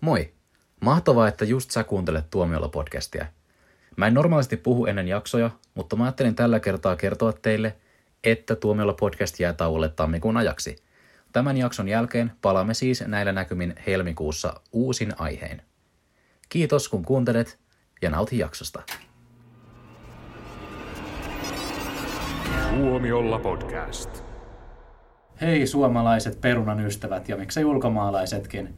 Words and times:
Moi! 0.00 0.32
Mahtavaa, 0.80 1.28
että 1.28 1.44
just 1.44 1.70
sä 1.70 1.84
kuuntelet 1.84 2.24
Tuomiolla-podcastia. 2.30 3.26
Mä 3.96 4.06
en 4.06 4.14
normaalisti 4.14 4.56
puhu 4.56 4.86
ennen 4.86 5.08
jaksoja, 5.08 5.50
mutta 5.74 5.96
mä 5.96 6.04
ajattelin 6.04 6.34
tällä 6.34 6.60
kertaa 6.60 6.96
kertoa 6.96 7.32
teille, 7.32 7.76
että 8.24 8.54
Tuomiolla-podcast 8.54 9.40
jää 9.40 9.52
tauolle 9.52 9.88
tammikuun 9.88 10.36
ajaksi. 10.36 10.76
Tämän 11.32 11.56
jakson 11.56 11.88
jälkeen 11.88 12.32
palaamme 12.42 12.74
siis 12.74 13.04
näillä 13.06 13.32
näkymin 13.32 13.74
helmikuussa 13.86 14.60
uusin 14.72 15.12
aiheen. 15.18 15.62
Kiitos 16.48 16.88
kun 16.88 17.04
kuuntelet 17.04 17.58
ja 18.02 18.10
nauti 18.10 18.38
jaksosta. 18.38 18.82
Tuomiolla 22.70 23.38
podcast. 23.38 24.24
Hei 25.40 25.66
suomalaiset 25.66 26.40
perunan 26.40 26.86
ystävät 26.86 27.28
ja 27.28 27.36
miksei 27.36 27.64
ulkomaalaisetkin. 27.64 28.74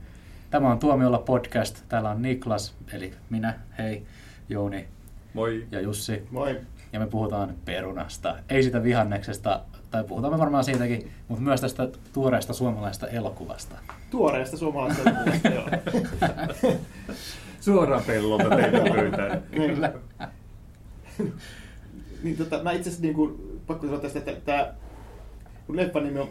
Tämä 0.51 0.71
on 0.71 0.79
Tuomiolla 0.79 1.19
podcast. 1.19 1.83
Täällä 1.89 2.11
on 2.11 2.23
Niklas, 2.23 2.75
eli 2.93 3.15
minä, 3.31 3.55
hei, 3.79 4.07
Jouni 4.49 4.89
Moi. 5.35 5.67
ja 5.71 5.81
Jussi. 5.81 6.23
Moi. 6.31 6.61
Ja 6.93 7.01
me 7.01 7.07
puhutaan 7.07 7.55
perunasta. 7.65 8.37
Ei 8.49 8.63
sitä 8.63 8.83
vihanneksesta, 8.83 9.61
tai 9.91 10.05
puhutaan 10.05 10.33
me 10.33 10.39
varmaan 10.39 10.65
siitäkin, 10.65 11.11
mutta 11.29 11.43
myös 11.43 11.61
tästä 11.61 11.89
tuoreesta 12.13 12.53
suomalaisesta 12.53 13.09
elokuvasta. 13.09 13.75
Tuoreesta 14.11 14.57
suomalaisesta 14.57 15.11
elokuvasta, 15.11 15.49
joo. 15.49 15.69
Suoraan 17.61 18.03
pellolta 18.07 18.57
teidän 18.57 18.93
pöytään. 18.93 19.43
Kyllä. 19.57 19.93
niin 22.23 22.37
tota, 22.37 22.63
mä 22.63 22.73
itse 22.73 22.89
asiassa 22.89 23.03
niin 23.03 23.15
kuin, 23.15 23.61
pakko 23.67 23.87
sanoa 23.87 24.01
tästä, 24.01 24.19
että 24.19 24.33
tämä, 24.33 24.73
kun 25.67 25.77
leffan 25.77 26.05
nimi 26.05 26.19
on 26.19 26.29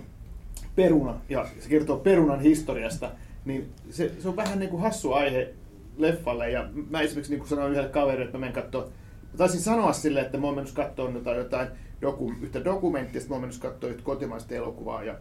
Peruna, 0.75 1.15
ja 1.29 1.45
se 1.59 1.69
kertoo 1.69 1.97
perunan 1.97 2.41
historiasta, 2.41 3.11
niin 3.49 3.69
se, 3.89 4.11
se 4.19 4.27
on 4.27 4.35
vähän 4.35 4.59
niin 4.59 4.69
kuin 4.69 4.81
hassu 4.81 5.13
aihe 5.13 5.53
leffalle, 5.97 6.51
ja 6.51 6.69
mä 6.89 7.01
esimerkiksi 7.01 7.35
niin 7.35 7.47
sanoin 7.47 7.71
yhdelle 7.71 7.89
kaverille, 7.89 8.25
että 8.25 8.37
mä 8.37 8.39
menen 8.39 8.63
katsoa, 8.63 8.83
mä 9.31 9.37
taisin 9.37 9.61
sanoa 9.61 9.93
sille, 9.93 10.21
että 10.21 10.37
mä 10.37 10.47
oon 10.47 10.55
mennyt 10.55 10.73
katsoa 10.73 11.09
jotain, 11.09 11.37
jotain 11.37 11.67
doku, 12.01 12.33
yhtä 12.41 12.63
dokumenttia, 12.63 13.21
sitten 13.21 13.29
mä 13.29 13.35
oon 13.35 13.41
mennyt 13.41 13.61
katsoa 13.61 13.89
yhtä 13.89 14.03
kotimaista 14.03 14.55
elokuvaa, 14.55 15.03
ja, 15.03 15.15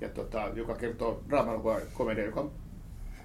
ja 0.00 0.08
tota, 0.08 0.50
joka 0.54 0.74
kertoo 0.74 1.22
draama 1.28 1.80
komedia, 1.94 2.24
joka 2.24 2.40
on 2.40 2.50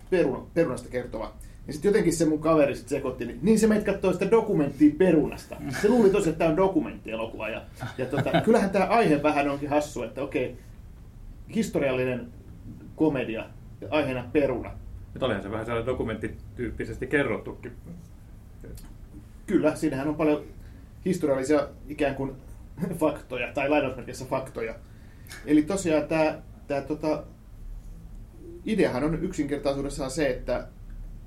peruna, 0.10 0.40
perunasta 0.54 0.90
kertova. 0.90 1.34
Ja 1.68 1.74
sitten 1.74 1.90
jotenkin 1.90 2.14
se 2.14 2.26
mun 2.26 2.40
kaveri 2.40 2.76
sit 2.76 2.90
sekoitti, 2.90 3.26
niin, 3.26 3.40
niin 3.42 3.60
se 3.60 3.68
meitä 3.68 3.92
katsoo 3.92 4.14
sitä 4.14 4.32
dokumenttia 4.32 4.92
perunasta. 4.98 5.56
Se 5.82 5.90
luuli 5.90 6.10
tosiaan, 6.10 6.32
että 6.32 6.40
tämä 6.40 6.50
on 6.50 6.58
dokumenttielokuva. 6.58 7.50
Ja, 7.50 7.62
ja 7.98 8.06
tota, 8.06 8.42
kyllähän 8.42 8.70
tämä 8.70 8.86
aihe 8.86 9.24
vähän 9.24 9.50
onkin 9.50 9.70
hassu, 9.70 10.04
että 10.04 10.22
okei, 10.22 10.58
historiallinen 11.56 12.28
komedia 12.96 13.46
aiheena 13.90 14.30
peruna. 14.34 14.72
Nyt 15.14 15.24
olihan 15.24 15.44
se 15.44 15.52
vähän 15.52 15.66
sellainen 15.66 15.92
dokumenttityyppisesti 15.92 17.08
kerrottukin. 17.08 17.72
Kyllä, 19.48 19.76
siinähän 19.76 20.08
on 20.08 20.16
paljon 20.16 20.44
historiallisia 21.06 21.68
ikään 21.88 22.16
kuin 22.16 22.36
faktoja, 23.00 23.54
tai 23.54 23.70
lainausmerkissä 23.70 24.26
faktoja. 24.26 24.76
Eli 25.46 25.62
tosiaan 25.62 26.08
tämä, 26.08 26.42
tämä 26.68 26.82
tota, 26.82 27.24
ideahan 28.66 29.04
on 29.04 29.24
yksinkertaisuudessaan 29.24 30.12
se, 30.12 30.30
että 30.30 30.68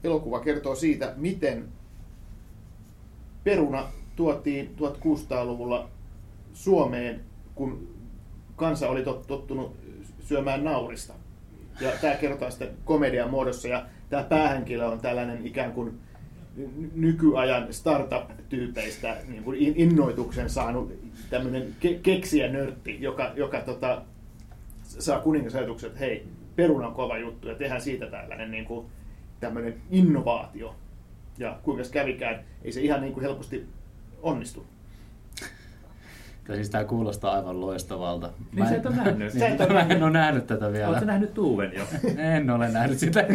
elokuva 0.04 0.40
kertoo 0.40 0.74
siitä, 0.74 1.14
miten 1.16 1.68
peruna 3.44 3.88
tuotiin 4.16 4.76
1600-luvulla 4.78 5.88
Suomeen, 6.52 7.20
kun 7.54 7.94
kansa 8.56 8.88
oli 8.88 9.02
tot, 9.02 9.26
tottunut 9.26 9.76
syömään 10.20 10.64
naurista. 10.64 11.14
Ja 11.80 11.90
tämä 12.00 12.14
kerrotaan 12.14 12.52
sitten 12.52 12.70
komedian 12.84 13.30
muodossa, 13.30 13.68
ja 13.68 13.86
tämä 14.10 14.22
päähenkilö 14.22 14.86
on 14.86 15.00
tällainen 15.00 15.46
ikään 15.46 15.72
kuin 15.72 16.00
nykyajan 16.94 17.72
startup-tyypeistä 17.72 19.16
niin 19.28 19.44
kuin 19.44 19.58
innoituksen 19.76 20.50
saanut 20.50 20.92
tämmöinen 21.30 21.76
ke- 21.84 21.98
keksijänörtti, 22.02 23.02
joka, 23.02 23.32
joka 23.36 23.60
tota, 23.60 24.02
saa 24.82 25.20
kuningasajatukset, 25.20 25.86
että 25.86 26.00
hei, 26.00 26.26
peruna 26.56 26.86
on 26.86 26.94
kova 26.94 27.18
juttu, 27.18 27.48
ja 27.48 27.54
tehdään 27.54 27.80
siitä 27.80 28.06
tällainen 28.06 28.50
niin 28.50 28.64
kuin, 28.64 28.86
tämmöinen 29.40 29.74
innovaatio. 29.90 30.74
Ja 31.38 31.58
kuinka 31.62 31.84
kävikään, 31.92 32.44
ei 32.64 32.72
se 32.72 32.80
ihan 32.80 33.00
niin 33.00 33.12
kuin 33.12 33.24
helposti 33.24 33.66
onnistu. 34.22 34.66
Kyllä 36.44 36.56
siis 36.56 36.70
tämä 36.70 36.84
kuulostaa 36.84 37.32
aivan 37.34 37.60
loistavalta. 37.60 38.30
Niin 38.52 38.68
sä 38.68 38.76
et 38.76 38.86
ole 38.86 38.96
nähnyt. 38.96 39.32
Sä 39.38 39.48
et 39.48 39.60
ole 39.60 39.72
Mä 39.72 39.80
en 39.80 40.02
ole 40.02 40.10
nähnyt 40.10 40.46
tätä 40.46 40.72
vielä. 40.72 40.88
Oletko 40.88 41.04
nähnyt 41.04 41.34
Tuuven 41.34 41.72
jo? 41.74 41.84
En 42.36 42.50
ole 42.50 42.68
nähnyt 42.68 42.98
sitä. 42.98 43.24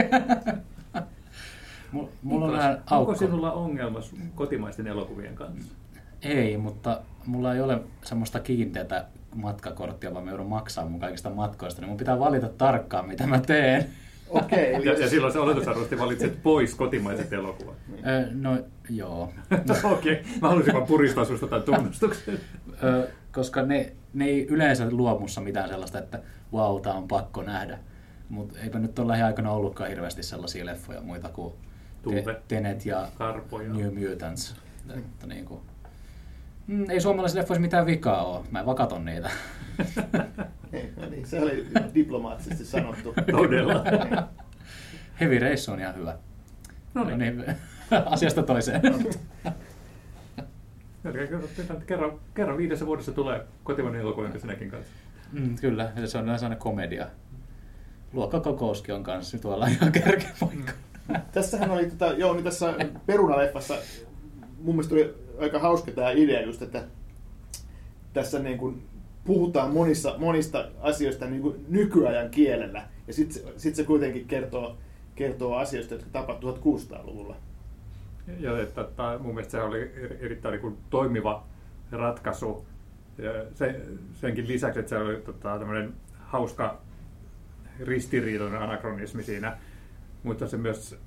Mulla 1.91 2.09
mulla 2.23 2.45
on 2.45 2.51
vähän 2.51 2.71
Onko 2.75 2.95
aukko. 2.95 3.15
sinulla 3.15 3.51
ongelma 3.51 3.99
su- 3.99 4.17
kotimaisten 4.35 4.87
elokuvien 4.87 5.35
kanssa? 5.35 5.73
Ei, 6.21 6.57
mutta 6.57 7.01
mulla 7.25 7.53
ei 7.53 7.61
ole 7.61 7.81
semmoista 8.03 8.39
kiinteätä 8.39 9.05
matkakorttia, 9.35 10.13
vaan 10.13 10.23
mä 10.25 10.31
joudun 10.31 10.47
maksaa 10.49 10.85
mun 10.85 10.99
kaikista 10.99 11.29
matkoista, 11.29 11.81
niin 11.81 11.89
mun 11.89 11.97
pitää 11.97 12.19
valita 12.19 12.49
tarkkaan, 12.57 13.07
mitä 13.07 13.27
mä 13.27 13.39
teen. 13.39 13.85
Okei, 14.29 14.73
eli 14.73 14.85
Ja, 14.85 14.93
ja 14.93 15.09
silloin 15.09 15.33
se 15.33 15.39
oletusarvoisesti 15.39 15.99
valitset 15.99 16.43
pois 16.43 16.75
kotimaiset 16.75 17.33
elokuvat. 17.33 17.75
Ö, 18.07 18.27
no 18.33 18.57
joo. 18.89 19.33
No, 19.49 19.75
Okei, 19.91 20.13
okay. 20.13 20.25
mä 20.41 20.49
halusin 20.49 20.73
vaan 20.73 20.87
puristaa 20.87 21.25
susta 21.25 21.47
tämän 21.47 21.63
tunnustuksen. 21.63 22.39
Koska 23.31 23.61
ne, 23.61 23.91
ne 24.13 24.25
ei 24.25 24.47
yleensä 24.47 24.87
luo 24.91 25.19
mussa 25.19 25.41
mitään 25.41 25.69
sellaista, 25.69 25.99
että 25.99 26.19
wow, 26.53 26.81
tää 26.81 26.93
on 26.93 27.07
pakko 27.07 27.43
nähdä. 27.43 27.79
Mutta 28.29 28.59
eipä 28.59 28.79
nyt 28.79 28.99
ole 28.99 29.07
lähiaikoina 29.07 29.51
ollutkaan 29.51 29.89
hirveästi 29.89 30.23
sellaisia 30.23 30.65
leffoja 30.65 31.01
muita 31.01 31.29
kuin 31.29 31.53
Tuve. 32.01 32.41
Tenet 32.47 32.85
ja 32.85 33.07
Karpoja. 33.17 33.73
New 33.73 34.09
Mutants. 34.09 34.55
Että 34.97 35.27
niin 35.27 35.45
kuin, 35.45 35.61
mm, 36.67 36.89
ei 36.89 37.01
suomalaisissa 37.01 37.39
leffoissa 37.39 37.61
mitään 37.61 37.85
vikaa 37.85 38.23
ole. 38.23 38.45
Mä 38.51 38.59
en 38.59 38.65
vaan 38.65 38.77
katon 38.77 39.05
niitä. 39.05 39.29
No 40.97 41.09
niin, 41.09 41.25
se 41.25 41.41
oli 41.41 41.67
diplomaattisesti 41.93 42.65
sanottu. 42.65 43.13
Todella. 43.31 43.83
Heavy 45.19 45.39
Race 45.39 45.71
on 45.71 45.79
ihan 45.79 45.95
hyvä. 45.95 46.17
No 46.93 47.03
niin. 47.17 47.45
Asiasta 48.05 48.43
toiseen. 48.43 48.81
Kerran, 51.87 52.19
kerran 52.33 52.57
viidessä 52.57 52.85
vuodessa 52.85 53.11
tulee 53.11 53.45
kotimainen 53.63 54.01
elokuva, 54.01 54.25
jonka 54.25 54.39
sinäkin 54.39 54.71
kanssa. 54.71 54.93
Mm, 55.31 55.55
kyllä, 55.55 55.91
ja 55.95 56.07
se 56.07 56.17
on 56.17 56.23
yleensä 56.23 56.45
aina 56.45 56.55
komedia. 56.55 57.07
Luokkakokouskin 58.13 58.95
on 58.95 59.03
kanssa 59.03 59.39
tuolla 59.39 59.67
ihan 59.67 59.91
kärkipaikka. 59.91 60.71
Tässähän 61.31 61.71
oli, 61.71 61.89
tota, 61.89 62.05
joo, 62.05 62.33
niin 62.33 62.43
tässä 62.43 62.73
perunaleffassa 63.05 63.75
mun 64.61 64.75
mielestä 64.75 64.95
oli 64.95 65.15
aika 65.39 65.59
hauska 65.59 65.91
tämä 65.91 66.11
idea 66.11 66.41
just, 66.41 66.61
että 66.61 66.83
tässä 68.13 68.39
niin 68.39 68.57
kuin 68.57 68.83
puhutaan 69.29 69.71
monissa, 69.73 70.15
monista 70.17 70.65
asioista 70.81 71.25
niin 71.25 71.41
kuin 71.41 71.65
nykyajan 71.67 72.29
kielellä, 72.29 72.87
ja 73.07 73.13
sitten 73.13 73.43
sit 73.57 73.75
se 73.75 73.83
kuitenkin 73.83 74.27
kertoo, 74.27 74.77
kertoo 75.15 75.55
asioista, 75.55 75.93
jotka 75.93 76.09
tapahtuivat 76.11 76.59
1600-luvulla. 76.59 77.35
Ja 78.39 78.61
että, 78.61 78.81
että 78.81 79.19
mun 79.19 79.35
mielestä 79.35 79.51
se 79.51 79.61
oli 79.61 79.81
eri- 79.81 80.17
erittäin 80.19 80.61
niin 80.61 80.77
toimiva 80.89 81.43
ratkaisu. 81.91 82.65
Ja 83.17 83.31
se, 83.53 83.81
senkin 84.13 84.47
lisäksi, 84.47 84.79
että 84.79 84.89
se 84.89 84.97
oli 84.97 85.15
tota, 85.15 85.59
tämmöinen 85.59 85.93
hauska 86.19 86.81
ristiriitainen 87.79 88.61
anakronismi 88.61 89.23
siinä, 89.23 89.57
mutta 90.23 90.47
se 90.47 90.57
myös 90.57 90.99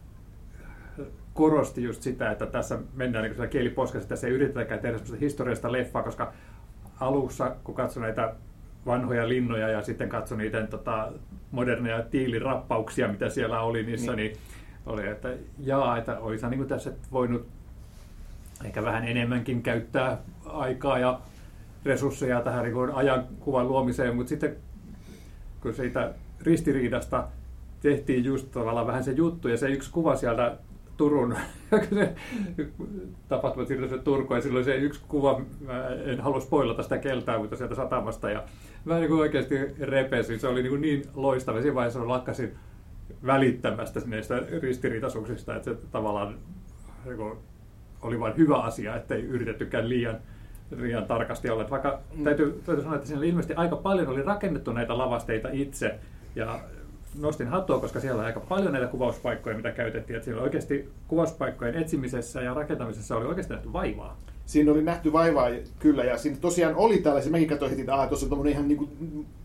korosti 1.35 1.83
just 1.83 2.03
sitä, 2.03 2.31
että 2.31 2.47
tässä 2.47 2.79
mennään 2.95 3.25
niin 3.25 3.49
kieliposkassa, 3.51 4.09
tässä 4.09 4.27
ei 4.27 4.33
yritetäkään 4.33 4.81
tehdä 4.81 4.99
semmoista 4.99 5.25
historiallista 5.25 5.73
leffaa, 5.73 6.03
koska 6.03 6.33
alussa, 7.03 7.57
kun 7.65 7.75
katsoi 7.75 8.03
näitä 8.03 8.35
vanhoja 8.87 9.29
linnoja 9.29 9.69
ja 9.69 9.83
sitten 9.83 10.09
katsoi 10.09 10.39
niiden 10.39 10.69
tota, 10.69 11.13
moderneja 11.51 12.03
tiilirappauksia, 12.03 13.09
mitä 13.09 13.29
siellä 13.29 13.61
oli 13.61 13.83
niissä, 13.83 14.17
niin, 14.17 14.33
Niin. 14.33 14.39
oli, 14.87 15.09
että 15.09 15.29
jaa, 15.59 15.99
että 15.99 16.19
olisi 16.19 16.47
niin 16.47 16.67
tässä 16.67 16.93
voinut 17.13 17.47
ehkä 18.65 18.83
vähän 18.83 19.09
enemmänkin 19.09 19.63
käyttää 19.63 20.19
aikaa 20.47 20.99
ja 20.99 21.21
resursseja 21.85 22.41
tähän 22.41 22.65
niin 22.65 22.95
ajankuvan 22.95 23.69
luomiseen, 23.69 24.17
mutta 24.17 24.29
sitten 24.29 24.57
kun 25.61 25.75
siitä 25.75 26.15
ristiriidasta 26.41 27.29
tehtiin 27.81 28.25
just 28.25 28.51
tavallaan 28.51 28.87
vähän 28.87 29.05
se 29.05 29.13
juttu 29.13 29.49
ja 29.49 29.57
se 29.57 29.69
yksi 29.69 29.91
kuva 29.91 30.17
sieltä 30.17 30.57
Turun, 31.03 31.37
tapahtumat 33.29 33.69
siirtyivät 33.69 34.05
Turkuun. 34.05 34.39
Ja 34.39 34.43
silloin 34.43 34.65
se 34.65 34.77
yksi 34.77 35.01
kuva, 35.09 35.41
mä 35.67 35.89
en 35.89 36.21
halua 36.21 36.41
spoilata 36.41 36.83
sitä 36.83 36.99
keltää, 36.99 37.39
mutta 37.39 37.57
sieltä 37.57 37.75
satamasta. 37.75 38.31
Ja 38.31 38.45
mä 38.85 38.99
niin 38.99 39.09
kuin 39.09 39.21
oikeasti 39.21 39.55
repesin, 39.81 40.41
se 40.41 40.49
oli 40.49 40.63
niin, 40.63 40.71
kuin 40.71 40.81
niin 40.81 41.03
loistava, 41.15 41.61
siinä 41.61 41.75
vaiheessa 41.75 42.09
lakkasin 42.09 42.55
välittämästä 43.27 44.01
näistä 44.07 44.43
ristiriitaisuuksista, 44.63 45.57
että 45.57 45.71
se 45.71 45.77
tavallaan 45.93 46.39
niin 47.05 47.17
kuin, 47.17 47.39
oli 48.03 48.21
vain 48.21 48.37
hyvä 48.37 48.57
asia, 48.57 48.97
ettei 48.97 49.23
yritettykään 49.23 49.89
liian, 49.89 50.19
liian 50.77 51.05
tarkasti 51.05 51.51
olla. 51.51 51.63
Että 51.63 51.71
Vaikka 51.71 52.01
täytyy, 52.25 52.63
täytyy 52.67 52.83
sanoa, 52.83 52.97
että 52.97 53.09
siinä 53.09 53.25
ilmeisesti 53.25 53.55
aika 53.55 53.77
paljon 53.77 54.09
oli 54.09 54.23
rakennettu 54.23 54.73
näitä 54.73 54.99
lavasteita 54.99 55.49
itse, 55.53 55.99
ja 56.37 56.61
nostin 57.21 57.49
hattua, 57.49 57.81
koska 57.81 58.01
siellä 58.01 58.21
on 58.21 58.27
aika 58.27 58.41
paljon 58.41 58.73
näitä 58.73 58.87
kuvauspaikkoja, 58.87 59.57
mitä 59.57 59.71
käytettiin. 59.71 60.17
Että 60.17 60.25
siellä 60.25 60.43
oikeasti 60.43 60.89
kuvauspaikkojen 61.09 61.77
etsimisessä 61.77 62.43
ja 62.43 62.55
rakentamisessa 62.55 63.17
oli 63.17 63.27
oikeasti 63.27 63.53
nähty 63.53 63.73
vaivaa. 63.73 64.17
Siinä 64.47 64.73
oli 64.73 64.83
nähty 64.83 65.13
vaivaa 65.13 65.49
kyllä, 65.79 66.05
ja 66.05 66.19
siinä 66.19 66.39
tosiaan 66.41 66.75
oli 66.75 66.99
tällaisia, 66.99 67.33
mekin 67.33 67.49
katsoin 67.49 67.71
heti, 67.71 67.83
että 67.83 68.07
tuossa 68.09 68.27
on 68.31 68.49
ihan 68.49 68.69
niin 68.69 68.79
kuin, 68.79 68.91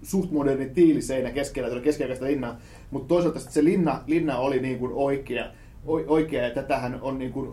suht 0.04 0.32
moderni 0.32 0.70
tiiliseinä 0.70 1.32
keskellä, 1.32 1.70
oli 1.74 1.82
keskiaikaista 1.82 2.26
linnaa, 2.26 2.60
mutta 2.92 3.08
toisaalta 3.08 3.40
se 3.40 3.64
linna, 3.64 4.02
linna 4.08 4.38
oli 4.38 4.60
niin 4.60 4.80
kuin 4.80 4.92
oikea, 4.96 5.46
oikea, 5.86 6.44
ja 6.44 6.54
tätähän 6.54 7.00
on 7.02 7.18
niin 7.18 7.32
kuin 7.32 7.52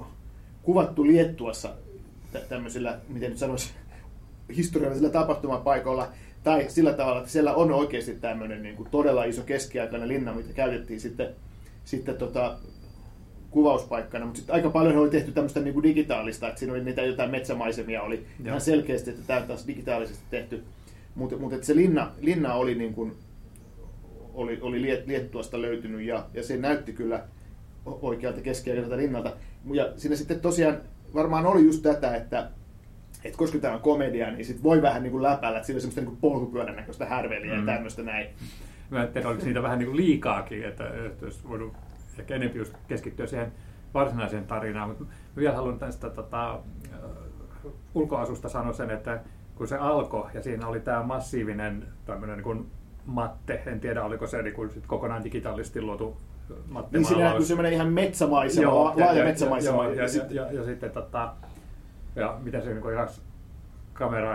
kuvattu 0.63 1.07
Liettuassa 1.07 1.71
tämmöisillä, 2.49 2.99
miten 3.09 3.31
nyt 3.31 3.39
sanoisi, 3.39 3.71
historiallisilla 4.57 5.11
tapahtumapaikoilla, 5.11 6.09
tai 6.45 6.65
sillä 6.69 6.93
tavalla, 6.93 7.19
että 7.19 7.31
siellä 7.31 7.55
on 7.55 7.73
oikeasti 7.73 8.15
tämmöinen 8.15 8.63
niin 8.63 8.77
kuin 8.77 8.89
todella 8.91 9.25
iso 9.25 9.43
keskiaikainen 9.43 10.09
linna, 10.09 10.35
mitä 10.35 10.53
käytettiin 10.53 11.01
sitten, 11.01 11.29
sitten 11.85 12.17
tota, 12.17 12.59
kuvauspaikkana, 13.51 14.25
mutta 14.25 14.37
sitten 14.39 14.55
aika 14.55 14.71
paljon 14.71 14.97
oli 14.97 15.11
tehty 15.11 15.33
tämmöistä 15.33 15.61
niin 15.61 15.75
kuin 15.75 15.83
digitaalista, 15.83 16.49
että 16.49 16.59
siinä 16.59 16.73
oli 16.73 16.85
niitä 16.85 17.03
jotain 17.03 17.31
metsämaisemia, 17.31 18.03
oli 18.03 18.17
Joo. 18.17 18.47
ihan 18.47 18.61
selkeästi, 18.61 19.11
että 19.11 19.23
tämä 19.27 19.41
on 19.41 19.47
taas 19.47 19.67
digitaalisesti 19.67 20.25
tehty. 20.31 20.65
Mutta, 21.15 21.37
mutta 21.37 21.55
että 21.55 21.67
se 21.67 21.77
linna, 21.77 22.11
linna 22.21 22.55
oli, 22.55 22.75
niin 22.75 22.95
kuin, 22.95 23.13
oli, 24.35 24.59
oli 24.61 24.83
Liettuasta 25.07 25.63
löytynyt 25.63 26.03
ja, 26.03 26.27
ja 26.35 26.43
se 26.43 26.57
näytti 26.57 26.93
kyllä 26.93 27.25
oikealta 27.87 28.41
keskiaikaiselta 28.41 28.97
linnalta. 28.97 29.33
Ja 29.73 29.93
siinä 29.97 30.17
sitten 30.17 30.41
tosiaan 30.41 30.81
varmaan 31.15 31.47
oli 31.47 31.65
just 31.65 31.83
tätä, 31.83 32.17
että, 32.17 32.51
että 33.25 33.39
koska 33.39 33.59
tämä 33.59 33.75
on 33.75 33.81
komedia, 33.81 34.31
niin 34.31 34.45
sit 34.45 34.63
voi 34.63 34.83
vähän 34.83 35.03
niin 35.03 35.13
kuin 35.13 35.27
että 35.27 35.63
siinä 35.63 35.77
on 35.77 35.81
semmoista 35.81 36.01
niin 36.01 36.17
polkupyörän 36.17 36.77
näköistä 36.77 37.07
härveliä 37.07 37.55
mm. 37.55 37.61
ja 37.61 37.75
tämmöistä 37.75 38.03
näin. 38.03 38.27
Mä 38.91 38.99
ajattelin, 38.99 39.29
oliko 39.29 39.45
niitä 39.45 39.63
vähän 39.63 39.79
niin 39.79 39.87
kuin 39.87 39.97
liikaakin, 39.97 40.65
että, 40.65 40.85
että 41.07 41.25
olisi 41.27 41.49
voinut 41.49 41.73
ehkä 42.19 42.35
enemmän 42.35 42.57
just 42.57 42.75
keskittyä 42.89 43.27
siihen 43.27 43.53
varsinaiseen 43.95 44.47
tarinaan, 44.47 44.89
mutta 44.89 45.05
vielä 45.37 45.55
haluan 45.55 45.79
tästä 45.79 46.11
tota, 46.11 46.59
ulkoasusta 47.95 48.49
sanoa 48.49 48.73
sen, 48.73 48.91
että 48.91 49.21
kun 49.55 49.69
se 49.69 49.77
alkoi 49.77 50.31
ja 50.35 50.43
siinä 50.43 50.67
oli 50.67 50.81
tämä 50.81 51.03
massiivinen 51.03 51.87
tämmöinen 52.07 52.43
niin 52.45 52.67
matte, 53.07 53.63
en 53.67 53.81
tiedä 53.81 54.05
oliko 54.05 54.27
se 54.27 54.43
niin 54.43 54.55
kuin 54.55 54.71
sit 54.71 54.87
kokonaan 54.87 55.25
digitaalisesti 55.25 55.83
luotu 55.83 56.17
matte 56.69 56.99
Niin 56.99 57.07
siinä 57.07 57.25
näkyy 57.25 57.45
semmoinen 57.45 57.73
ihan 57.73 57.93
metsämaisema, 57.93 58.63
joo, 58.63 58.95
laaja 58.97 59.19
ja, 59.19 59.25
metsämaisema. 59.25 59.85
Ja, 59.85 59.95
ja, 59.95 60.03
ja, 60.03 60.25
ja, 60.31 60.43
ja, 60.43 60.53
ja, 60.53 60.65
sitten 60.65 60.91
tota, 60.91 61.33
ja 62.17 62.39
miten 62.43 62.63
se 62.63 62.75
niin 62.75 62.93
ihan 62.93 63.09
kamera 63.93 64.35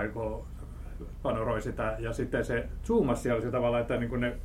panoroi 1.23 1.61
sitä. 1.61 1.95
Ja 1.99 2.13
sitten 2.13 2.45
se 2.45 2.69
zoomasi 2.85 3.21
siellä 3.21 3.41
sillä 3.41 3.51
tavalla, 3.51 3.79
että 3.79 3.97
niin 3.97 4.19
ne 4.19 4.37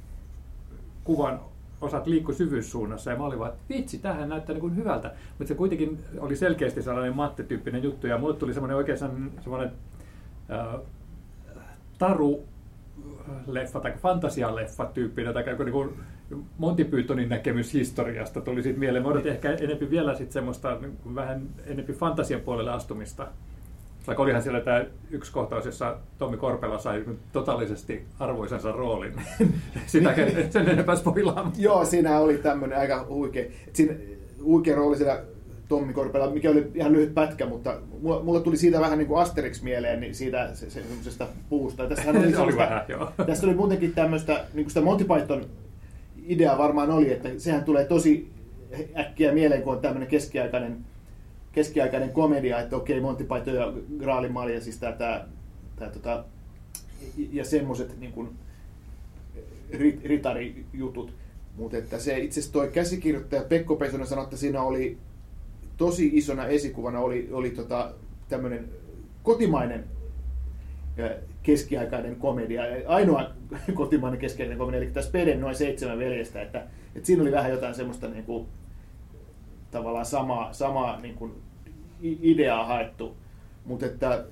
kuvan 1.04 1.40
osat 1.80 2.06
liikkui 2.06 2.34
syvyyssuunnassa. 2.34 3.10
Ja 3.10 3.16
mä 3.16 3.24
olin 3.24 3.38
vaan, 3.38 3.52
että 3.52 3.64
vitsi, 3.68 3.98
tähän 3.98 4.28
näyttää 4.28 4.56
niin 4.56 4.76
hyvältä. 4.76 5.12
Mutta 5.38 5.48
se 5.48 5.54
kuitenkin 5.54 6.04
oli 6.18 6.36
selkeästi 6.36 6.82
sellainen 6.82 7.16
mattetyyppinen 7.16 7.82
juttu. 7.82 8.06
Ja 8.06 8.18
mulle 8.18 8.36
tuli 8.36 8.54
semmoinen 8.54 8.76
oikeastaan 8.76 9.30
semmoinen 9.40 9.72
äh, 10.50 10.80
taru 11.98 12.44
leffa 13.46 13.80
tai 13.80 13.92
fantasialeffa 13.92 14.86
tyyppinen, 14.86 15.34
tai 15.34 15.44
niin 15.44 15.72
kuin 15.72 15.94
Monty 16.58 16.84
Pythonin 16.84 17.28
näkemys 17.28 17.74
historiasta 17.74 18.40
tuli 18.40 18.62
siitä 18.62 18.78
mieleen. 18.78 19.04
Mä 19.04 19.10
odotin 19.10 19.32
ehkä 19.32 19.52
enempi 19.52 19.90
vielä 19.90 20.14
sit 20.14 20.32
semmoista 20.32 20.78
niin 20.80 21.14
vähän 21.14 21.48
enempi 21.66 21.92
fantasian 21.92 22.40
puolelle 22.40 22.70
astumista. 22.70 23.26
Vaikka 24.06 24.22
olihan 24.22 24.42
siellä 24.42 24.60
tämä 24.60 24.84
yksi 25.10 25.32
kohtaus, 25.32 25.66
jossa 25.66 25.96
Tommi 26.18 26.36
Korpela 26.36 26.78
sai 26.78 27.04
totaalisesti 27.32 28.04
arvoisensa 28.18 28.72
roolin. 28.72 29.12
Sitä 29.86 30.14
sen 30.50 30.68
enempää 30.68 30.96
spoilaamaan. 30.96 31.52
Joo, 31.58 31.84
siinä 31.84 32.18
oli 32.18 32.38
tämmöinen 32.38 32.78
aika 32.78 33.06
huikea. 33.08 33.44
Siinä 33.72 33.94
huikea 34.42 34.76
rooli 34.76 34.96
siellä 34.96 35.22
Tommi 35.68 35.92
Korpela, 35.92 36.30
mikä 36.30 36.50
oli 36.50 36.70
ihan 36.74 36.92
lyhyt 36.92 37.14
pätkä, 37.14 37.46
mutta 37.46 37.76
mulle 38.22 38.40
tuli 38.40 38.56
siitä 38.56 38.80
vähän 38.80 38.98
niin 38.98 39.08
kuin 39.08 39.20
Asterix 39.20 39.62
mieleen 39.62 40.00
niin 40.00 40.14
siitä 40.14 40.54
se, 40.54 40.70
se, 40.70 40.82
semmoisesta 40.82 41.26
puusta. 41.48 41.88
Tässä 41.88 42.10
oli, 42.10 42.36
oli 42.44 42.56
vähän, 42.56 42.84
joo. 42.88 43.12
Tässä 43.26 43.46
oli 43.46 43.54
muutenkin 43.54 43.92
tämmöistä, 43.92 44.32
niin 44.32 44.64
kuin 44.64 44.70
sitä 44.70 44.80
Monty 44.80 45.04
Python 45.04 45.44
idea 46.28 46.58
varmaan 46.58 46.90
oli, 46.90 47.12
että 47.12 47.28
sehän 47.38 47.64
tulee 47.64 47.84
tosi 47.84 48.30
äkkiä 48.96 49.32
mieleen, 49.32 49.62
kun 49.62 49.72
on 49.72 49.80
tämmöinen 49.80 50.08
keskiaikainen 50.08 50.84
keskiaikainen 51.52 52.10
komedia, 52.10 52.60
että 52.60 52.76
okei, 52.76 53.00
Monty 53.00 53.24
Python 53.24 53.54
ja 53.54 53.72
Graalin 53.98 54.32
Malja, 54.32 54.60
siis 54.60 54.78
tää, 54.78 54.92
tää, 54.92 55.28
tää, 55.76 55.90
tota, 55.90 56.24
ja 57.32 57.44
semmoiset 57.44 58.00
niin 58.00 58.28
ritarijutut. 60.04 61.12
Mutta 61.56 61.76
että 61.76 61.98
se 61.98 62.18
itse 62.18 62.40
asiassa 62.40 62.52
toi 62.52 62.68
käsikirjoittaja 62.68 63.42
Pekko 63.42 63.76
Pesonen 63.76 64.06
sanoi, 64.06 64.24
että 64.24 64.36
siinä 64.36 64.62
oli 64.62 64.98
tosi 65.76 66.10
isona 66.12 66.46
esikuvana 66.46 67.00
oli, 67.00 67.28
oli 67.32 67.50
tota, 67.50 67.92
tämmöinen 68.28 68.68
kotimainen 69.22 69.84
keskiaikainen 71.44 72.16
komedia. 72.16 72.62
Ainoa 72.86 73.30
kotimainen 73.74 74.20
keskiaikainen 74.20 74.58
komedia, 74.58 74.80
eli 74.80 74.90
tässä 74.90 75.10
Peden 75.10 75.40
noin 75.40 75.54
seitsemän 75.54 75.98
veljestä, 75.98 76.42
että, 76.42 76.66
että 76.94 77.06
siinä 77.06 77.22
oli 77.22 77.32
vähän 77.32 77.50
jotain 77.50 77.74
semmoista 77.74 78.08
niin 78.08 78.24
kuin, 78.24 78.46
tavallaan 79.70 80.06
samaa, 80.06 80.52
samaa 80.52 81.00
niin 81.00 81.14
kuin 81.14 81.32
ideaa 82.02 82.66
haettu, 82.66 83.16
mutta 83.64 83.86
että 83.86 84.24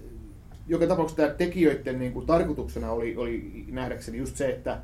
joka 0.68 0.86
tapauksessa 0.86 1.22
tämä 1.22 1.34
tekijöiden 1.34 1.98
niin 1.98 2.12
kuin, 2.12 2.26
tarkoituksena 2.26 2.90
oli, 2.90 3.16
oli 3.16 3.64
nähdäkseni 3.68 4.18
just 4.18 4.36
se, 4.36 4.50
että, 4.50 4.78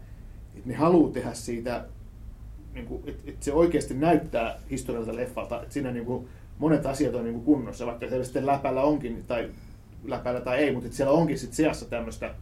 että 0.55 0.69
ne 0.69 0.75
haluaa 0.75 1.13
tehdä 1.13 1.35
siitä, 1.35 1.85
niin 2.75 2.87
kuin, 2.87 3.03
että, 3.07 3.31
että 3.31 3.45
se 3.45 3.53
oikeasti 3.53 3.95
näyttää 3.95 4.59
historialta 4.71 5.17
leffalta, 5.17 5.63
että 5.63 5.75
siinä 5.75 5.91
niin 5.91 6.07
kuin, 6.07 6.29
monet 6.59 6.87
asiat 6.87 7.15
on 7.15 7.25
niin 7.25 7.35
kuin 7.35 7.45
kunnossa, 7.45 7.87
vaikka 7.87 8.09
se 8.09 8.25
sitten 8.25 8.47
läpällä 8.47 8.83
onkin, 8.83 9.25
tai 9.27 9.51
läpällä 10.05 10.41
tai 10.41 10.59
ei, 10.59 10.73
mutta 10.73 10.93
siellä 10.93 11.12
onkin 11.12 11.39
sitten 11.39 11.56
seassa 11.56 11.91
tämmöistä, 11.91 12.35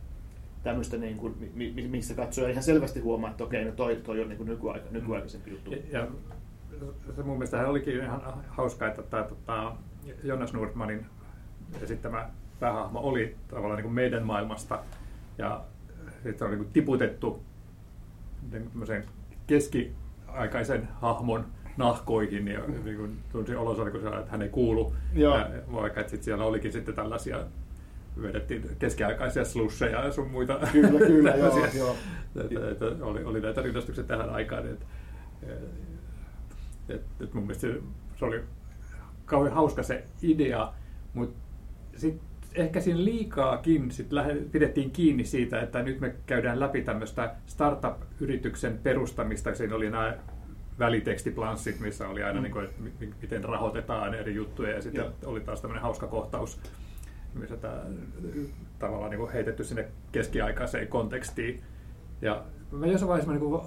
tämmöistä 0.63 0.97
niin 0.97 1.17
kuin, 1.17 1.53
mistä 1.91 2.15
katsoja 2.15 2.49
ihan 2.49 2.63
selvästi 2.63 3.01
huomaa, 3.01 3.31
että 3.31 3.45
okei, 3.45 3.65
no 3.65 3.73
toi, 3.73 3.97
toi 3.97 4.21
on 4.23 4.29
niin 4.29 4.37
kuin 4.37 4.49
nykyaika, 4.49 4.87
nykyaikaisempi 4.91 5.51
juttu. 5.51 5.75
Ja, 5.93 6.09
se 7.17 7.23
mun 7.23 7.37
mielestä 7.37 7.69
olikin 7.69 7.97
ihan 7.97 8.23
hauskaa, 8.49 8.89
että 8.89 9.03
tämä 9.03 9.23
tota, 9.23 9.77
Jonas 10.23 10.53
Nordmanin 10.53 11.07
esittämä 11.83 12.31
päähahmo 12.61 13.01
oli 13.01 13.37
tavallaan 13.49 13.77
niin 13.77 13.85
kuin 13.85 13.95
meidän 13.95 14.23
maailmasta 14.23 14.79
ja 15.39 15.65
sitten 16.23 16.45
on 16.45 16.51
niin 16.51 16.63
kuin 16.63 16.73
tiputettu 16.73 17.43
keskiaikaisen 19.47 20.89
hahmon 21.01 21.47
nahkoihin 21.77 22.49
ja 22.49 22.61
niin 22.85 22.97
kuin 22.97 23.19
tunsi 23.33 23.53
kun 23.55 23.97
että 24.19 24.31
hän 24.31 24.43
ei 24.43 24.49
kuulu, 24.49 24.95
ja, 25.13 25.51
vaikka 25.73 26.01
että 26.01 26.11
sit 26.11 26.23
siellä 26.23 26.45
olikin 26.45 26.73
sitten 26.73 26.95
tällaisia 26.95 27.39
vedettiin 28.23 28.77
keskiaikaisia 28.79 29.45
slusseja 29.45 30.05
ja 30.05 30.13
sun 30.13 30.31
muita. 30.31 30.59
Kyllä, 30.73 30.99
kyllä, 30.99 31.31
joo, 31.37 31.67
joo. 31.77 31.97
Että, 32.45 32.71
että 32.71 33.05
oli, 33.05 33.25
oli 33.25 33.41
näitä 33.41 33.63
rinnastuksia 33.63 34.05
tähän 34.05 34.31
aikaan. 34.31 34.67
Että, 34.67 34.87
et, 36.89 37.03
et 37.21 37.35
mun 37.35 37.43
mielestä 37.43 37.61
se, 37.61 37.81
se 38.17 38.25
oli 38.25 38.41
kauhean 39.25 39.55
hauska 39.55 39.83
se 39.83 40.05
idea, 40.23 40.73
mutta 41.15 41.39
sitten 41.97 42.27
ehkä 42.55 42.81
siinä 42.81 43.05
liikaakin 43.05 43.91
sit 43.91 44.09
pidettiin 44.53 44.91
kiinni 44.91 45.25
siitä, 45.25 45.61
että 45.61 45.83
nyt 45.83 46.01
me 46.01 46.15
käydään 46.27 46.61
läpi 46.61 46.83
tämmöistä 46.83 47.35
startup-yrityksen 47.47 48.79
perustamista. 48.79 49.55
Siinä 49.55 49.75
oli 49.75 49.91
nämä 49.91 50.17
välitekstiplanssit, 50.79 51.81
missä 51.81 52.09
oli 52.09 52.23
aina, 52.23 52.39
mm. 52.39 52.43
niin 52.43 52.53
kuin, 52.53 52.65
että 52.65 52.83
miten 53.23 53.45
rahoitetaan 53.45 54.15
eri 54.15 54.35
juttuja, 54.35 54.71
ja 54.71 54.83
sitten 54.83 55.05
Joo. 55.05 55.13
oli 55.25 55.41
taas 55.41 55.61
tämmöinen 55.61 55.83
hauska 55.83 56.07
kohtaus, 56.07 56.61
missä 57.35 57.57
tämä 57.57 57.83
tavallaan 58.79 59.11
niin 59.11 59.19
kuin 59.19 59.33
heitetty 59.33 59.65
sinne 59.65 59.89
keskiaikaiseen 60.13 60.89
kontekstiin. 60.89 61.63
Ja 62.23 62.45
mä 62.71 62.87
jossain 62.87 63.09
vaiheessa 63.09 63.33
mä 63.33 63.39
niin 63.39 63.49
kuin 63.49 63.63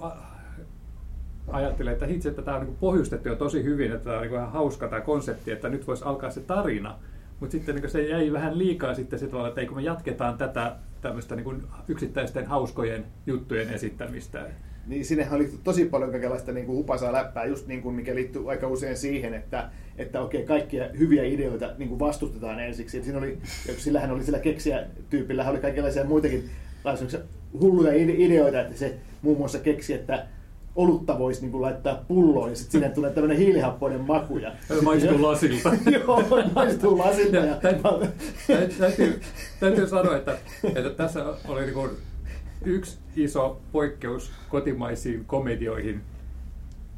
ajattelin, 1.48 1.92
että 1.92 2.06
hitsi, 2.06 2.28
että 2.28 2.42
tämä 2.42 2.56
on 2.56 2.64
niin 2.64 2.76
pohjustettu 2.76 3.28
jo 3.28 3.36
tosi 3.36 3.64
hyvin, 3.64 3.92
että 3.92 4.04
tämä 4.04 4.16
on 4.16 4.22
niin 4.22 4.34
ihan 4.34 4.52
hauska 4.52 4.88
tämä 4.88 5.00
konsepti, 5.00 5.50
että 5.50 5.68
nyt 5.68 5.86
voisi 5.86 6.04
alkaa 6.04 6.30
se 6.30 6.40
tarina. 6.40 6.98
Mutta 7.40 7.52
sitten 7.52 7.74
niin 7.74 7.90
se 7.90 8.08
jäi 8.08 8.32
vähän 8.32 8.58
liikaa 8.58 8.94
sitten 8.94 9.18
se 9.18 9.28
että 9.48 9.60
ei 9.60 9.66
kun 9.66 9.76
me 9.76 9.82
jatketaan 9.82 10.38
tätä 10.38 10.76
tämmöistä 11.00 11.36
niin 11.36 11.62
yksittäisten 11.88 12.46
hauskojen 12.46 13.04
juttujen 13.26 13.68
esittämistä. 13.68 14.46
Niin 14.90 15.04
sinnehän 15.04 15.34
oli 15.34 15.50
tosi 15.64 15.84
paljon 15.84 16.10
kaikenlaista 16.10 16.52
niin 16.52 16.66
kuin 16.66 16.76
hupasaa 16.76 17.12
läppää, 17.12 17.44
just 17.44 17.66
niin 17.66 17.82
kuin 17.82 17.94
mikä 17.94 18.14
liittyy 18.14 18.50
aika 18.50 18.68
usein 18.68 18.96
siihen, 18.96 19.34
että, 19.34 19.70
että 19.98 20.20
okei, 20.20 20.42
kaikkia 20.42 20.88
hyviä 20.98 21.24
ideoita 21.24 21.70
niin 21.78 21.88
kuin 21.88 21.98
vastustetaan 21.98 22.60
ensiksi. 22.60 22.98
Et 22.98 23.04
siinä 23.04 23.18
oli, 23.18 23.38
sillähän 23.76 24.10
oli 24.10 24.24
sillä 24.24 24.38
keksiä 24.38 24.86
tyypillä 25.10 25.50
oli 25.50 25.58
kaikenlaisia 25.58 26.04
muitakin 26.04 26.50
hulluja 27.60 27.92
ideoita, 27.94 28.60
että 28.60 28.78
se 28.78 28.94
muun 29.22 29.38
muassa 29.38 29.58
keksi, 29.58 29.94
että 29.94 30.26
olutta 30.76 31.18
voisi 31.18 31.40
niin 31.40 31.50
kuin 31.50 31.62
laittaa 31.62 32.04
pulloon 32.08 32.50
ja 32.50 32.56
sitten 32.56 32.72
sinne 32.72 32.94
tulee 32.94 33.10
tämmöinen 33.10 33.38
hiilihappoinen 33.38 34.00
maku. 34.00 34.38
Ja, 34.38 34.52
maistuu 34.82 35.22
lasilta. 35.22 35.72
Joo, 36.06 36.22
maistuu 36.54 36.98
lasilta. 36.98 37.36
ja, 37.36 37.56
täytyy, 38.78 39.20
täytyy 39.60 39.88
sanoa, 39.88 40.16
että, 40.16 40.38
että 40.64 40.90
tässä 40.90 41.24
oli 41.48 41.60
niin 41.60 41.74
kuin 41.74 41.90
yksi 42.64 42.98
iso 43.16 43.60
poikkeus 43.72 44.32
kotimaisiin 44.48 45.24
komedioihin. 45.24 46.00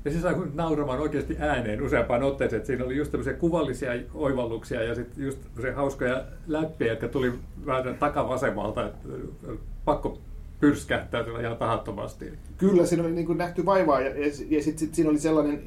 Ja 0.04 0.12
se 0.12 0.20
sai 0.20 0.34
nauramaan 0.54 1.00
oikeasti 1.00 1.36
ääneen 1.38 1.82
useampaan 1.82 2.22
otteeseen, 2.22 2.58
että 2.58 2.66
siinä 2.66 2.84
oli 2.84 2.96
just 2.96 3.10
tämmöisiä 3.10 3.32
kuvallisia 3.32 3.90
oivalluksia 4.14 4.82
ja 4.82 4.94
sitten 4.94 5.24
just 5.24 5.38
hauskoja 5.74 6.24
läppiä, 6.46 6.92
jotka 6.92 7.08
tuli 7.08 7.32
vähän 7.66 7.96
takavasemmalta, 7.98 8.86
että 8.86 9.08
pakko 9.84 10.18
pyrskähtää 10.60 11.24
sillä 11.24 11.40
ihan 11.40 11.56
tahattomasti. 11.56 12.32
Kyllä, 12.58 12.86
siinä 12.86 13.04
oli 13.04 13.12
niin 13.12 13.38
nähty 13.38 13.64
vaivaa 13.64 14.00
ja, 14.00 14.08
ja, 14.08 14.26
ja 14.48 14.62
sitten 14.62 14.78
sit 14.78 14.94
siinä 14.94 15.10
oli 15.10 15.18
sellainen, 15.18 15.62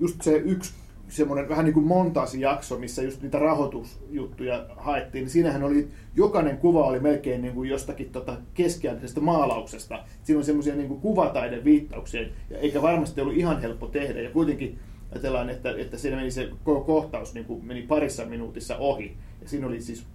just 0.00 0.22
se 0.22 0.36
yksi 0.36 0.72
semmoinen 1.08 1.48
vähän 1.48 1.64
niin 1.64 1.74
kuin 1.74 1.86
montaasijakso, 1.86 2.78
missä 2.78 3.02
just 3.02 3.22
niitä 3.22 3.38
rahoitusjuttuja 3.38 4.66
haettiin, 4.76 5.22
niin 5.22 5.30
siinähän 5.30 5.62
oli, 5.62 5.88
jokainen 6.16 6.58
kuva 6.58 6.86
oli 6.86 7.00
melkein 7.00 7.42
niin 7.42 7.54
kuin 7.54 7.70
jostakin 7.70 8.10
tota 8.10 8.36
keskiaikaisesta 8.54 9.20
maalauksesta. 9.20 10.04
Siinä 10.22 10.38
on 10.38 10.44
semmoisia 10.44 10.74
niin 10.74 11.00
kuvataiden 11.00 11.64
viittauksia, 11.64 12.22
ja 12.50 12.58
eikä 12.58 12.82
varmasti 12.82 13.20
ollut 13.20 13.36
ihan 13.36 13.60
helppo 13.60 13.86
tehdä, 13.86 14.20
ja 14.20 14.30
kuitenkin 14.30 14.78
ajatellaan, 15.12 15.50
että, 15.50 15.74
että 15.78 15.98
siinä 15.98 16.16
meni 16.16 16.30
se 16.30 16.48
kohtaus 16.62 17.34
niin 17.34 17.46
kuin 17.46 17.64
meni 17.64 17.82
parissa 17.82 18.24
minuutissa 18.24 18.76
ohi, 18.76 19.16
ja 19.42 19.48
siinä 19.48 19.66
oli 19.66 19.80
siis 19.80 20.06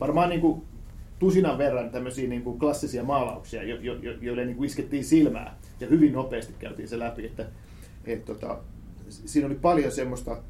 varmaan 0.00 0.28
niin 0.28 0.40
kuin 0.40 0.62
tusinan 1.18 1.58
verran 1.58 1.90
tämmöisiä 1.90 2.28
niin 2.28 2.42
kuin 2.42 2.58
klassisia 2.58 3.04
maalauksia, 3.04 3.62
jo, 3.62 3.76
jo, 3.80 3.94
jo, 3.94 4.12
joille 4.20 4.44
niin 4.44 4.56
kuin 4.56 4.66
iskettiin 4.66 5.04
silmää, 5.04 5.56
ja 5.80 5.86
hyvin 5.86 6.12
nopeasti 6.12 6.54
käytiin 6.58 6.88
se 6.88 6.98
läpi, 6.98 7.26
että 7.26 7.46
et, 8.04 8.24
tota, 8.24 8.58
siinä 9.10 9.46
oli 9.46 9.54
paljon 9.54 9.92
semmoista, 9.92 10.42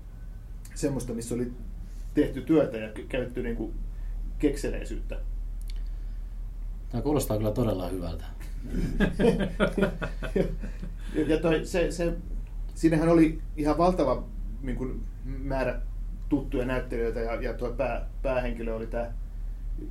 semmoista, 0.74 1.12
missä 1.12 1.34
oli 1.34 1.52
tehty 2.14 2.42
työtä 2.42 2.76
ja 2.76 2.88
käytetty 3.08 3.42
niin 3.42 3.56
kuin 3.56 3.74
kekseleisyyttä. 4.38 5.16
Tämä 6.88 7.02
kuulostaa 7.02 7.36
kyllä 7.36 7.50
todella 7.50 7.88
hyvältä. 7.88 8.24
ja 11.28 11.40
toi, 11.42 11.66
se, 11.66 11.90
se, 11.90 12.16
siinähän 12.74 13.08
oli 13.08 13.40
ihan 13.56 13.78
valtava 13.78 14.24
niin 14.62 14.76
kuin, 14.76 15.02
määrä 15.24 15.80
tuttuja 16.28 16.66
näyttelijöitä 16.66 17.20
ja, 17.20 17.42
ja 17.42 17.54
tuo 17.54 17.70
pää, 17.72 18.08
päähenkilö 18.22 18.74
oli 18.74 18.86
tämä 18.86 19.12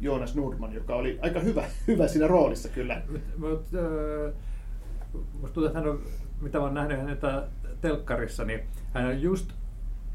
Joonas 0.02 0.36
Nordman, 0.36 0.74
joka 0.74 0.96
oli 0.96 1.20
aika 1.22 1.40
hyvä, 1.40 1.64
hyvä 1.88 2.08
siinä 2.08 2.28
roolissa 2.28 2.70
kyllä. 2.70 3.02
Mutta 3.38 3.78
äh, 3.78 4.34
musta 5.14 5.54
tuntuu, 5.54 5.66
että 5.66 5.80
hän 5.80 5.90
on, 5.90 6.02
mitä 6.42 6.62
olen 6.62 6.74
nähnyt 6.74 6.98
hänen 6.98 7.18
telkkarissa, 7.82 8.46
niin 8.46 8.60
hän 8.94 9.06
on 9.06 9.22
just 9.22 9.54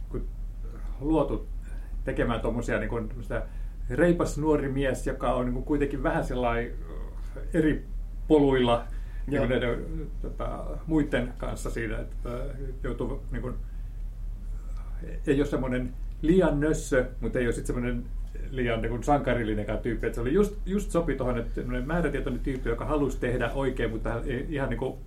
kun 0.09 0.29
luotu 1.01 1.49
tekemään 2.05 2.41
tuommoisia 2.41 2.79
niin 2.79 2.91
kuin, 2.91 3.09
reipas 3.91 4.39
nuori 4.39 4.69
mies, 4.69 5.07
joka 5.07 5.35
on 5.35 5.45
niin 5.45 5.55
kuin 5.55 5.65
kuitenkin 5.65 6.03
vähän 6.03 6.25
sellainen 6.25 6.73
eri 7.55 7.87
poluilla 8.29 8.87
niin 9.27 9.49
näiden, 9.49 9.87
tota, 10.23 10.65
muiden 10.87 11.35
kanssa 11.39 11.71
siinä, 11.71 11.99
että 11.99 12.29
joutuu 12.83 13.23
niin 13.31 13.43
kuin, 13.43 13.55
ei 15.27 15.41
ole 15.41 15.47
semmoinen 15.47 15.95
liian 16.23 16.61
nössö, 16.61 17.07
mutta 17.21 17.39
ei 17.39 17.47
ole 17.47 17.53
sitten 17.53 17.75
semmoinen 17.75 18.05
liian 18.51 18.83
niin 18.83 18.91
kuin 18.91 19.03
sankarillinen 19.03 19.79
tyyppi. 19.83 20.07
Että 20.07 20.15
se 20.15 20.21
oli 20.21 20.33
just, 20.33 20.57
just 20.67 20.91
sopi 20.91 21.15
tuohon, 21.15 21.39
että 21.39 21.61
määrätietoinen 21.87 22.43
tyyppi, 22.43 22.69
joka 22.69 22.85
halusi 22.85 23.21
tehdä 23.21 23.51
oikein, 23.53 23.91
mutta 23.91 24.11
hän 24.11 24.23
ei 24.27 24.47
ihan 24.49 24.71
niin 24.71 24.79
kuin 24.79 24.99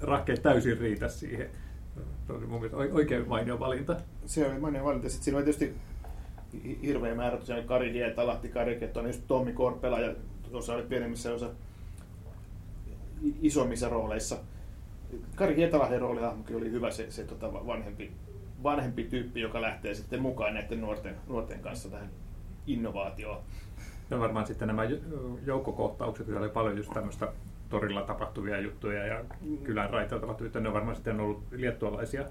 rahkeet 0.00 0.42
täysin 0.42 0.78
riitä 0.78 1.08
siihen. 1.08 1.50
Se 2.26 2.32
oli 2.32 2.46
mun 2.46 2.60
mielestä 2.60 2.76
oikein 2.76 3.28
mainio 3.28 3.60
valinta. 3.60 3.96
Se 4.26 4.50
oli 4.50 4.58
mainio 4.58 4.84
valinta. 4.84 5.08
Sitten 5.08 5.24
siinä 5.24 5.38
oli 5.38 5.44
tietysti 5.44 5.74
hirveä 6.82 7.14
määrä 7.14 7.36
tosiaan 7.36 7.64
Kari 7.64 7.92
Dieta, 7.92 8.26
Lahti 8.26 8.48
Kariketto, 8.48 9.06
just 9.06 9.22
Tommi 9.28 9.52
Korpela 9.52 10.00
ja 10.00 10.14
osa 10.52 10.74
oli 10.74 10.82
pienemmissä 10.82 11.32
osa 11.32 11.50
isommissa 13.42 13.88
rooleissa. 13.88 14.36
Kari 15.34 15.56
Hietalahden 15.56 16.00
roolihahmokin 16.00 16.56
oli 16.56 16.70
hyvä, 16.70 16.90
se, 16.90 17.10
se 17.10 17.24
tota 17.24 17.52
vanhempi, 17.52 18.12
vanhempi 18.62 19.04
tyyppi, 19.04 19.40
joka 19.40 19.62
lähtee 19.62 19.94
sitten 19.94 20.22
mukaan 20.22 20.54
näiden 20.54 20.80
nuorten, 20.80 21.16
nuorten 21.28 21.60
kanssa 21.60 21.88
tähän 21.88 22.10
innovaatioon. 22.66 23.42
Ja 24.10 24.18
varmaan 24.18 24.46
sitten 24.46 24.68
nämä 24.68 24.82
joukkokohtaukset, 25.46 26.28
oli 26.28 26.48
paljon 26.48 26.76
just 26.76 26.92
tämmöistä 26.94 27.32
torilla 27.68 28.02
tapahtuvia 28.02 28.60
juttuja 28.60 29.06
ja 29.06 29.24
kylän 29.64 29.90
raiteilla 29.90 30.20
tapahtuvia, 30.20 30.60
ne 30.60 30.68
on 30.68 30.74
varmaan 30.74 30.96
sitten 30.96 31.20
ollut 31.20 31.42
liettualaisia 31.50 32.24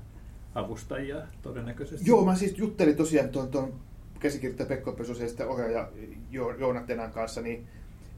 avustajia 0.55 1.17
todennäköisesti. 1.41 2.09
Joo, 2.09 2.25
mä 2.25 2.35
siis 2.35 2.57
juttelin 2.57 2.95
tosiaan 2.95 3.29
tuon, 3.29 3.47
tuon 3.47 3.73
käsikirjoittaja 4.19 4.67
Pekko 4.67 5.03
sitten 5.13 5.47
ohjaaja 5.47 5.89
Joona 6.31 6.81
Tenan 6.81 7.11
kanssa, 7.11 7.41
niin, 7.41 7.67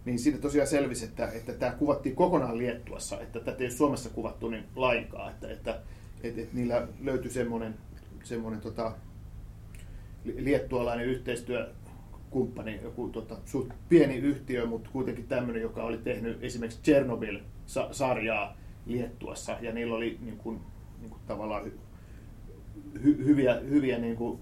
niin 0.05 0.19
siinä 0.19 0.39
tosiaan 0.39 0.67
selvisi, 0.67 1.05
että, 1.05 1.27
että 1.27 1.53
tämä 1.53 1.71
kuvattiin 1.71 2.15
kokonaan 2.15 2.57
Liettuassa, 2.57 3.21
että 3.21 3.39
tätä 3.39 3.57
ei 3.57 3.65
ole 3.65 3.71
Suomessa 3.71 4.09
kuvattu 4.09 4.49
niin 4.49 4.63
lainkaan, 4.75 5.31
että, 5.31 5.51
että, 5.51 5.81
että, 6.23 6.41
että 6.41 6.55
niillä 6.55 6.87
löytyi 7.01 7.31
semmoinen, 7.31 7.75
semmoinen 8.23 8.61
tota, 8.61 8.91
liettualainen 10.25 11.05
yhteistyö 11.05 11.69
kumppani, 12.29 12.79
joku 12.83 13.09
tota, 13.09 13.37
suht 13.45 13.69
pieni 13.89 14.15
yhtiö, 14.15 14.65
mutta 14.65 14.89
kuitenkin 14.93 15.27
tämmöinen, 15.27 15.61
joka 15.61 15.83
oli 15.83 15.97
tehnyt 15.97 16.43
esimerkiksi 16.43 16.81
Chernobyl-sarjaa 16.83 18.57
Liettuassa, 18.85 19.57
ja 19.61 19.71
niillä 19.71 19.95
oli 19.95 20.17
niin 20.21 20.37
kuin, 20.37 20.59
niin 20.99 21.09
kuin 21.09 21.21
tavallaan 21.27 21.65
hy, 21.65 21.79
hy, 23.03 23.25
hyviä, 23.25 23.55
hyviä 23.55 23.97
niin 23.99 24.15
kuin 24.15 24.39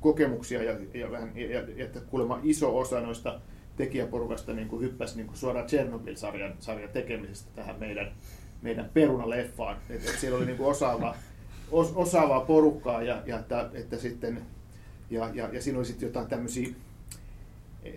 kokemuksia, 0.00 0.62
ja, 0.62 0.78
ja, 0.94 1.10
vähän, 1.10 1.32
ja, 1.36 1.60
ja 1.60 1.84
että 1.84 2.00
kuulemma 2.00 2.40
iso 2.42 2.78
osa 2.78 3.00
noista 3.00 3.40
tekijäporukasta 3.76 4.52
niin 4.52 4.68
kuin 4.68 4.82
hyppäsi 4.82 5.16
niin 5.16 5.26
kuin 5.26 5.36
suoraan 5.36 5.66
Chernobyl-sarjan 5.66 6.54
sarjan 6.58 6.90
tekemisestä 6.90 7.50
tähän 7.54 7.78
meidän, 7.80 8.12
meidän 8.62 8.90
perunaleffaan. 8.94 9.76
Et, 9.90 10.08
et 10.08 10.18
siellä 10.18 10.38
oli 10.38 10.46
niin 10.46 10.56
kuin 10.56 10.68
osaava, 10.68 11.16
os, 11.70 11.92
osaavaa 11.94 12.40
porukkaa, 12.40 13.02
ja, 13.02 13.22
ja 13.26 13.38
että, 13.38 13.70
että 13.74 13.96
sitten 13.96 14.42
ja, 15.10 15.30
ja, 15.34 15.48
ja 15.52 15.62
siinä 15.62 15.78
oli 15.78 15.86
sitten 15.86 16.06
jotain 16.06 16.26
tämmöisiä 16.26 16.68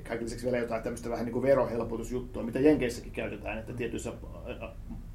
kaiken 0.10 0.26
lisäksi 0.26 0.46
vielä 0.46 0.58
jotain 0.58 0.84
tämmöistä 0.84 1.10
vähän 1.10 1.26
niin 1.26 1.34
kuin 1.34 1.44
verohelpotusjuttua, 1.44 2.44
mitä 2.44 2.60
Jenkeissäkin 2.60 3.12
käytetään, 3.12 3.58
että 3.58 3.74
tietyissä, 3.74 4.14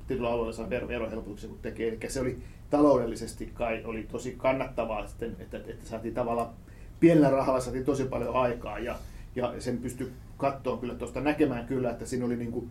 tietyllä 0.06 0.30
alueella 0.30 0.52
saa 0.52 0.70
vero, 0.70 0.88
verohelpotuksia 0.88 1.48
kun 1.48 1.58
tekee. 1.62 1.88
Eli 1.88 1.98
se 2.10 2.20
oli 2.20 2.38
taloudellisesti 2.70 3.50
kai 3.54 3.82
oli 3.84 4.02
tosi 4.02 4.34
kannattavaa, 4.38 5.06
sitten, 5.06 5.36
että, 5.38 5.56
että 5.56 5.86
saatiin 5.86 6.14
tavallaan 6.14 6.48
pienellä 7.00 7.30
rahalla 7.30 7.60
saatiin 7.60 7.84
tosi 7.84 8.04
paljon 8.04 8.34
aikaa 8.34 8.78
ja, 8.78 8.98
ja 9.36 9.54
sen 9.58 9.78
pystyi 9.78 10.12
katsoa 10.36 10.76
kyllä 10.76 10.94
tuosta 10.94 11.20
näkemään 11.20 11.66
kyllä, 11.66 11.90
että 11.90 12.06
siinä 12.06 12.24
oli 12.24 12.36
niin 12.36 12.52
kuin, 12.52 12.70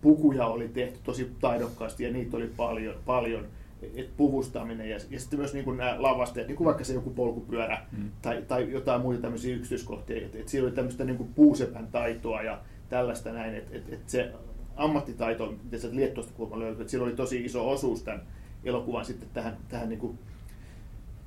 pukuja 0.00 0.46
oli 0.46 0.68
tehty 0.68 0.98
tosi 1.04 1.32
taidokkaasti 1.40 2.04
ja 2.04 2.12
niitä 2.12 2.36
oli 2.36 2.50
paljon, 2.56 2.94
paljon 3.06 3.46
et 3.94 4.16
puvustaminen 4.16 4.90
ja, 4.90 4.98
ja 5.10 5.20
sitten 5.20 5.38
myös 5.38 5.52
niin 5.52 5.64
kuin 5.64 5.76
nämä 5.76 6.02
lavasteet, 6.02 6.48
niin 6.48 6.56
kuin 6.56 6.64
vaikka 6.64 6.84
se 6.84 6.94
joku 6.94 7.10
polkupyörä 7.10 7.86
mm. 7.92 8.10
tai, 8.22 8.42
tai 8.48 8.72
jotain 8.72 9.00
muita 9.00 9.22
tämmöisiä 9.22 9.56
yksityiskohtia, 9.56 10.26
että 10.26 10.38
et 10.38 10.48
siinä 10.48 10.66
oli 10.66 10.74
tämmöistä 10.74 11.04
niin 11.04 11.16
kuin 11.16 11.34
puusepän 11.34 11.86
taitoa 11.86 12.42
ja 12.42 12.60
tällaista 12.88 13.32
näin, 13.32 13.54
että 13.54 13.76
et, 13.76 13.92
et 13.92 14.08
se 14.08 14.32
ammattitaito, 14.76 15.54
mitä 15.64 15.78
se 15.78 15.88
Liettuosta 15.92 16.32
kulma 16.36 16.58
löytyi, 16.58 16.80
että 16.80 16.90
sillä 16.90 17.04
oli 17.04 17.16
tosi 17.16 17.44
iso 17.44 17.70
osuus 17.70 18.02
tämän 18.02 18.22
elokuvan 18.64 19.04
sitten 19.04 19.28
tähän, 19.32 19.56
tähän 19.68 19.88
niin 19.88 19.98
kuin 19.98 20.18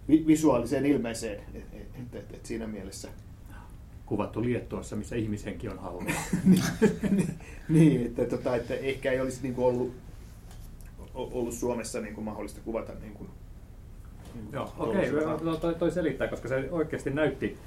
visuaaliseen 0.08 0.86
ilmeeseen, 0.86 1.40
että 1.54 1.78
et, 1.78 2.16
et, 2.16 2.34
et 2.34 2.46
siinä 2.46 2.68
mielessä 2.68 3.10
kuvattu 4.06 4.44
Liettuassa, 4.44 4.96
missä 4.96 5.16
ihmishenki 5.16 5.70
on 5.70 5.80
halua. 5.80 6.04
niin, 7.10 7.28
niin 7.70 8.06
että, 8.06 8.26
tota, 8.26 8.56
että 8.56 8.74
ehkä 8.74 9.12
ei 9.12 9.22
olisi 9.22 9.40
niin 9.44 9.54
ollut 9.58 9.94
ollut 11.18 11.54
Suomessa 11.54 12.02
niin 12.02 12.16
kuin 12.16 12.26
mahdollista 12.26 12.62
kuvata 12.66 12.94
niin 13.02 13.14
kuin, 13.14 13.30
niin 14.34 14.48
Joo, 14.52 14.74
okei, 14.78 15.12
okay. 15.12 15.38
no, 15.44 15.56
toi, 15.56 15.76
toi 15.76 15.92
selittää, 15.92 16.28
koska 16.28 16.48
se 16.48 16.68
oikeasti 16.72 17.10
näytti 17.10 17.58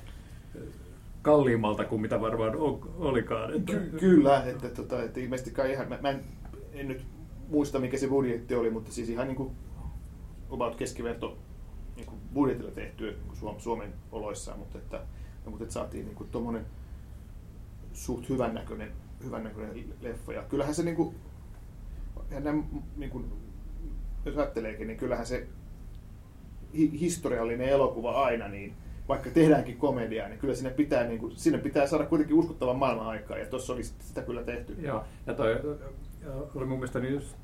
kalliimmalta 1.22 1.84
kuin 1.84 2.00
mitä 2.02 2.20
varmaan 2.20 2.52
olikaan. 2.98 3.54
Että... 3.54 3.72
Ky- 3.72 3.98
kyllä, 4.00 4.44
että, 4.44 4.68
tota, 4.68 5.02
että 5.02 5.20
ilmeisesti 5.20 5.50
kai 5.50 5.72
ihan, 5.72 5.88
mä, 5.88 5.98
mä 6.02 6.10
en, 6.10 6.24
en, 6.72 6.88
nyt 6.88 7.04
muista 7.48 7.78
mikä 7.78 7.98
se 7.98 8.08
budjetti 8.08 8.54
oli, 8.54 8.70
mutta 8.70 8.92
siis 8.92 9.08
ihan 9.08 9.26
niin 9.26 9.36
kuin 9.36 9.50
about 10.50 10.76
keskiverto 10.76 11.38
niin 11.96 12.06
kuin 12.06 12.20
budjetilla 12.34 12.70
tehty 12.70 13.18
Suomen 13.58 13.92
oloissa, 14.12 14.56
mutta 14.56 14.78
että, 14.78 15.00
mutta 15.44 15.64
että 15.64 15.74
saatiin 15.74 16.06
niin 16.06 16.28
tuommoinen 16.30 16.66
suht 17.92 18.28
hyvännäköinen, 18.28 18.92
hyvännäköinen 19.24 19.84
leffa. 20.00 20.32
Ja 20.32 20.42
kyllähän 20.42 20.74
se 20.74 20.82
niin 20.82 20.96
kuin, 20.96 21.14
nämä, 22.30 22.62
niin 22.96 23.10
kuin, 23.10 23.32
jos 24.24 24.36
ajatteleekin, 24.36 24.86
niin 24.86 24.98
kyllähän 24.98 25.26
se 25.26 25.46
hi- 26.74 27.00
historiallinen 27.00 27.68
elokuva 27.68 28.24
aina, 28.24 28.48
niin 28.48 28.74
vaikka 29.08 29.30
tehdäänkin 29.30 29.76
komediaa, 29.76 30.28
niin 30.28 30.38
kyllä 30.38 30.54
sinne 30.54 30.70
pitää, 30.70 31.04
niin 31.04 31.18
kuin, 31.18 31.36
sinne 31.36 31.58
pitää 31.58 31.86
saada 31.86 32.06
kuitenkin 32.06 32.36
uskottavan 32.36 32.76
maailman 32.76 33.06
aikaa, 33.06 33.38
ja 33.38 33.46
tuossa 33.46 33.72
oli 33.72 33.82
sitä 33.82 34.22
kyllä 34.22 34.42
tehty. 34.42 34.76
Joo, 34.82 35.04
ja 35.26 35.34
toi 35.34 35.60
oli 36.54 36.66
mun 36.66 36.78
mielestä 36.78 37.00
niin 37.00 37.14
just, 37.14 37.36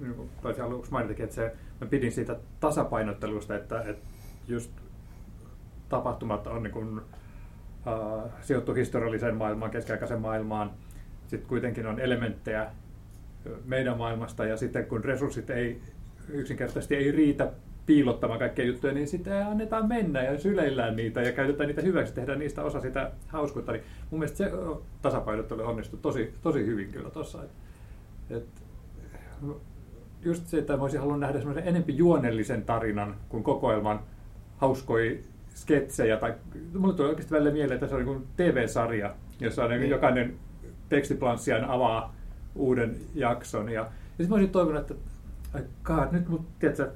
niin 0.00 0.14
kuin 0.14 0.30
taisin 0.42 0.64
aluksi 0.64 0.92
mainitakin, 0.92 1.24
että 1.24 1.34
se, 1.34 1.56
mä 1.80 1.86
pidin 1.86 2.12
siitä 2.12 2.36
tasapainottelusta, 2.60 3.56
että, 3.56 3.82
että 3.82 4.06
just 4.48 4.70
tapahtumat 5.88 6.46
on 6.46 6.62
niin 6.62 6.72
kuin, 6.72 6.98
uh, 6.98 8.30
sijoittu 8.40 8.74
historialliseen 8.74 9.36
maailmaan, 9.36 9.70
keskiaikaisen 9.70 10.20
maailmaan, 10.20 10.70
sitten 11.26 11.48
kuitenkin 11.48 11.86
on 11.86 12.00
elementtejä 12.00 12.70
meidän 13.64 13.98
maailmasta 13.98 14.44
ja 14.44 14.56
sitten 14.56 14.86
kun 14.86 15.04
resurssit 15.04 15.50
ei 15.50 15.80
yksinkertaisesti 16.28 16.96
ei 16.96 17.12
riitä 17.12 17.52
piilottamaan 17.86 18.38
kaikkia 18.38 18.64
juttuja, 18.64 18.92
niin 18.92 19.08
sitten 19.08 19.46
annetaan 19.46 19.88
mennä 19.88 20.22
ja 20.22 20.38
syleillään 20.38 20.96
niitä 20.96 21.22
ja 21.22 21.32
käytetään 21.32 21.66
niitä 21.68 21.82
hyväksi, 21.82 22.14
tehdään 22.14 22.38
niistä 22.38 22.62
osa 22.62 22.80
sitä 22.80 23.10
hauskuutta. 23.28 23.72
Niin 23.72 23.84
mun 24.10 24.18
mielestä 24.18 24.36
se 24.36 24.52
tasapainottelu 25.02 25.62
onnistu 25.62 25.96
tosi, 25.96 26.34
tosi 26.42 26.66
hyvin 26.66 26.92
kyllä 26.92 27.10
tuossa. 27.10 27.44
Et, 27.44 27.50
et, 28.30 28.46
just 30.22 30.46
se, 30.46 30.58
että 30.58 30.76
mä 30.76 30.82
olisin 30.82 31.00
halunnut 31.00 31.20
nähdä 31.20 31.38
semmoisen 31.38 31.68
enempi 31.68 31.96
juonellisen 31.96 32.62
tarinan 32.62 33.16
kuin 33.28 33.42
kokoelman 33.42 34.00
hauskoi 34.56 35.20
sketsejä. 35.54 36.16
Tai, 36.16 36.34
mulle 36.78 36.94
tuli 36.94 37.08
oikeasti 37.08 37.34
välillä 37.34 37.52
mieleen, 37.52 37.74
että 37.74 37.86
se 37.86 37.94
on 37.94 38.04
niin 38.04 38.26
TV-sarja, 38.36 39.14
jossa 39.40 39.64
on 39.64 39.70
niin. 39.70 39.90
jokainen 39.90 40.34
tekstiplanssiaan 40.88 41.64
avaa 41.64 42.14
uuden 42.58 42.96
jakson. 43.14 43.68
Ja, 43.68 43.80
ja 43.80 43.88
sitten 44.08 44.28
mä 44.28 44.34
olisin 44.34 44.52
toivonut, 44.52 44.80
että 44.80 44.94
God, 45.82 46.08
nyt 46.12 46.28
mut, 46.28 46.58
tiedätkö, 46.58 46.90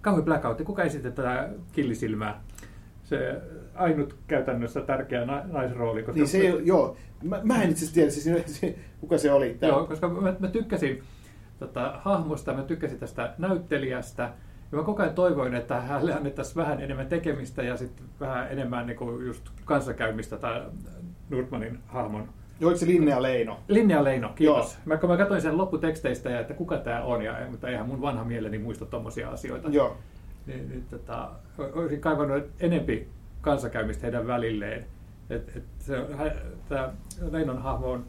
kauhean 0.00 0.24
blackoutti, 0.24 0.64
kuka 0.64 0.82
esittää 0.82 1.10
tätä 1.10 1.48
killisilmää? 1.72 2.40
Se 3.04 3.42
ainut 3.74 4.16
käytännössä 4.26 4.80
tärkeä 4.80 5.24
naisrooli. 5.44 6.02
Koska 6.02 6.18
niin 6.18 6.28
se 6.28 6.38
ei, 6.38 6.60
joo, 6.64 6.96
mä, 7.22 7.40
mä 7.42 7.62
en 7.62 7.70
itse 7.70 7.84
asiassa 7.84 7.94
tiedä, 7.94 8.10
siis, 8.46 8.76
kuka 9.00 9.18
se 9.18 9.32
oli. 9.32 9.56
Tämä. 9.60 9.72
Joo, 9.72 9.86
koska 9.86 10.08
mä, 10.08 10.34
mä 10.38 10.48
tykkäsin 10.48 11.02
tota, 11.58 12.00
hahmosta, 12.02 12.54
mä 12.54 12.62
tykkäsin 12.62 12.98
tästä 12.98 13.34
näyttelijästä, 13.38 14.22
ja 14.72 14.78
mä 14.78 14.84
koko 14.84 15.02
ajan 15.02 15.14
toivoin, 15.14 15.54
että 15.54 15.80
hänelle 15.80 16.14
annettaisiin 16.14 16.56
vähän 16.56 16.80
enemmän 16.80 17.06
tekemistä 17.06 17.62
ja 17.62 17.76
sitten 17.76 18.06
vähän 18.20 18.52
enemmän 18.52 18.86
niin 18.86 18.96
kuin 18.96 19.26
just 19.26 19.42
kanssakäymistä 19.64 20.36
tai 20.36 20.62
Nurtmanin 21.30 21.78
hahmon 21.86 22.28
Joo, 22.60 22.76
se 22.76 22.86
Linnea 22.86 23.22
Leino? 23.22 23.60
Linnea 23.68 24.04
Leino, 24.04 24.28
kiitos. 24.34 24.72
Joo. 24.72 24.82
Mä, 24.84 24.96
kun 24.96 25.10
mä 25.10 25.16
katsoin 25.16 25.42
sen 25.42 25.58
lopputeksteistä, 25.58 26.30
ja 26.30 26.40
että 26.40 26.54
kuka 26.54 26.78
tämä 26.78 27.02
on, 27.02 27.22
ja, 27.22 27.36
mutta 27.50 27.68
eihän 27.68 27.86
mun 27.86 28.00
vanha 28.00 28.24
mieleni 28.24 28.58
muista 28.58 28.86
tuommoisia 28.86 29.30
asioita. 29.30 29.68
Joo. 29.68 29.96
Niin, 30.46 30.68
niin 30.68 30.84
tota, 30.90 31.28
olisin 31.58 32.00
kaivannut 32.00 32.44
enempi 32.60 33.08
kanssakäymistä 33.40 34.02
heidän 34.02 34.26
välilleen. 34.26 34.86
Et, 35.30 35.56
et 35.56 35.64
se, 35.78 36.06
tämä 36.68 36.92
Leinon 37.30 37.62
hahmo 37.62 37.92
on, 37.92 38.04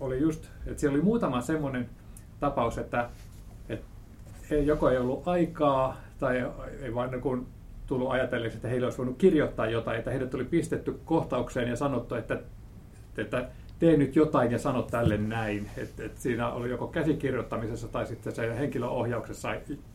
oli 0.00 0.20
just, 0.20 0.44
että 0.66 0.80
siellä 0.80 0.96
oli 0.96 1.04
muutama 1.04 1.40
semmoinen 1.40 1.88
tapaus, 2.40 2.78
että, 2.78 3.08
että 3.68 3.86
joko 4.54 4.90
ei 4.90 4.98
ollut 4.98 5.28
aikaa, 5.28 5.96
tai 6.18 6.46
ei 6.82 6.94
vaan 6.94 7.10
niin 7.10 7.20
kuin 7.20 7.46
tullut 7.86 8.10
ajatelleeksi, 8.10 8.56
että 8.56 8.68
heillä 8.68 8.86
olisi 8.86 8.98
voinut 8.98 9.18
kirjoittaa 9.18 9.66
jotain, 9.66 9.98
että 9.98 10.10
heidät 10.10 10.30
tuli 10.30 10.44
pistetty 10.44 11.00
kohtaukseen 11.04 11.68
ja 11.68 11.76
sanottu, 11.76 12.14
että, 12.14 12.38
että 13.18 13.48
tee 13.80 13.96
nyt 13.96 14.16
jotain 14.16 14.52
ja 14.52 14.58
sano 14.58 14.82
tälle 14.82 15.16
näin. 15.16 15.70
Et, 15.76 16.00
et 16.00 16.18
siinä 16.18 16.48
oli 16.48 16.70
joko 16.70 16.86
käsikirjoittamisessa 16.86 17.88
tai 17.88 18.06
sitten 18.06 18.34
se 18.34 18.58
henkilöohjauksessa 18.58 19.48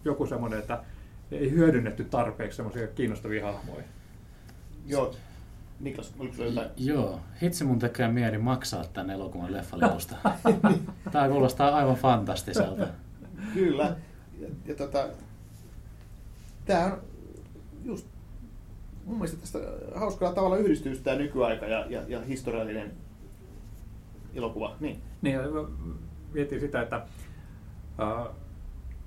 joku 0.06 0.26
semmoinen, 0.26 0.60
että 0.60 0.84
ei 1.32 1.52
hyödynnetty 1.52 2.04
tarpeeksi 2.04 2.56
semmoisia 2.56 2.88
kiinnostavia 2.88 3.46
hahmoja. 3.46 3.84
Joo. 4.88 5.16
Niklas, 5.80 6.14
oliko 6.20 6.36
sinulla 6.36 6.62
jotain? 6.62 6.88
Joo, 6.88 7.20
hitsi 7.42 7.64
mun 7.64 7.80
tekee 7.80 8.08
mieli 8.08 8.38
maksaa 8.38 8.84
tämän 8.94 9.10
elokuvan 9.10 9.54
leffalipusta. 9.54 10.16
Tämä 11.12 11.30
kuulostaa 11.30 11.76
aivan 11.76 11.96
fantastiselta. 11.96 12.88
Kyllä. 13.54 13.96
Ja, 14.40 14.48
ja 14.66 14.76
tota, 14.76 15.08
tämä 16.66 16.86
on 16.86 17.02
just 17.84 18.08
mun 19.06 19.16
mielestä 19.16 19.38
tästä 19.38 19.60
hauskalla 19.96 20.36
tavalla 20.36 20.58
yhdistyy 20.58 20.96
tämä 20.96 21.18
nykyaika 21.18 21.66
ja, 21.66 21.86
ja, 21.90 22.02
ja 22.08 22.22
historiallinen 22.22 22.92
elokuva. 24.36 24.76
Niin. 24.80 25.02
niin 25.22 25.40
mietin 26.34 26.60
sitä, 26.60 26.82
että 26.82 26.96
äh, 28.00 28.28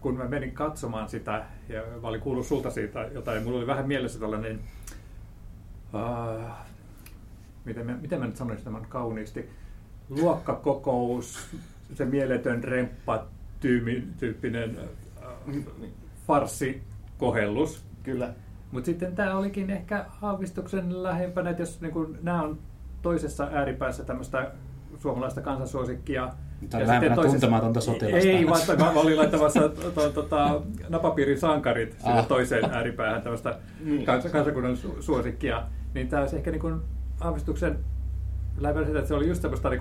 kun 0.01 0.17
mä 0.17 0.25
menin 0.25 0.53
katsomaan 0.53 1.09
sitä, 1.09 1.45
ja 1.69 1.83
mä 2.03 2.09
olin 2.09 2.21
kuullut 2.21 2.47
sulta 2.47 2.71
siitä 2.71 3.01
jotain, 3.01 3.43
mulla 3.43 3.59
oli 3.59 3.67
vähän 3.67 3.89
mielessä 3.89 4.21
tällainen, 4.21 4.61
äh, 5.95 6.57
miten, 7.65 7.87
mä, 7.87 7.97
miten 8.01 8.19
mä 8.19 8.27
nyt 8.27 8.37
sanoisin 8.37 8.65
tämän 8.65 8.87
kauniisti, 8.89 9.51
luokkakokous, 10.09 11.57
se 11.95 12.05
mieletön 12.05 12.65
remppa 12.65 13.27
tyyppinen 14.19 14.77
äh, 15.23 15.55
farssikohellus. 16.27 17.85
Kyllä. 18.03 18.35
Mutta 18.73 18.87
sitten 18.87 19.15
tämä 19.15 19.37
olikin 19.37 19.71
ehkä 19.71 20.07
aavistuksen 20.23 21.03
lähempänä, 21.03 21.51
että 21.51 21.63
jos 21.63 21.81
niin 21.81 22.19
nämä 22.23 22.43
on 22.43 22.59
toisessa 23.03 23.49
ääripäässä 23.53 24.05
tämmöistä 24.05 24.53
suomalaista 24.97 25.41
kansansuosikkia. 25.41 26.33
Tämä 26.71 26.83
on 26.83 26.89
lähempänä 26.89 27.17
tuntematonta 27.17 27.81
sotilasta. 27.81 28.29
Ei, 28.29 28.47
vaan 28.47 28.95
mä 28.95 29.01
olin 29.01 29.17
laittamassa 29.17 29.69
tota, 30.15 30.63
napapiirin 30.89 31.39
sankarit 31.39 31.97
sinne 31.99 32.19
ah. 32.19 32.27
toiseen 32.27 32.65
ääripäähän 32.65 33.23
tämmöistä 33.23 33.59
niin. 33.85 34.07
kansakunnan 34.33 34.77
suosikkia. 35.01 35.63
Niin 35.95 36.09
tämä 36.09 36.23
olisi 36.23 36.37
ehkä 36.37 36.51
niin 36.51 36.61
kuin 36.61 36.81
aavistuksen 37.21 37.79
lähempänä 38.59 38.87
sitä, 38.87 38.99
että 38.99 39.09
se 39.09 39.15
oli 39.15 39.29
just 39.29 39.43
semmoista 39.43 39.71
niin 39.71 39.81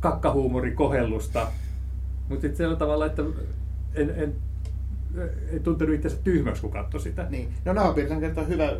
kakkahuumorikohellusta. 0.00 1.46
Mutta 2.28 2.42
sitten 2.42 2.56
sillä 2.56 2.76
tavalla, 2.76 3.06
että 3.06 3.22
en, 3.94 4.10
en 4.16 4.34
ei 5.52 5.60
tuntunut 5.60 5.94
itse 5.94 6.18
tyhmäksi, 6.24 6.62
kun 6.62 6.70
katsoi 6.70 7.00
sitä. 7.00 7.26
Niin. 7.30 7.54
No 7.64 7.72
napapiirin 7.72 8.08
sankarit 8.08 8.38
on 8.38 8.48
hyvä, 8.48 8.72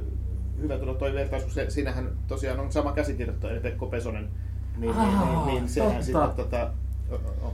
hyvä 0.62 0.78
tulla 0.78 0.94
toi 0.94 1.14
vertaus, 1.14 1.42
kun 1.42 1.52
se, 1.52 1.70
siinähän 1.70 2.10
tosiaan 2.28 2.60
on 2.60 2.72
sama 2.72 2.92
käsikirjoittaja, 2.92 3.52
eli 3.52 3.60
Pekko 3.60 3.86
Pesonen, 3.86 4.28
niin, 4.78 4.96
Aa, 4.96 5.24
niin, 5.24 5.46
niin, 5.46 5.54
niin 5.54 5.68
sehän 5.68 6.04
sitten 6.04 6.30
tota, 6.36 6.70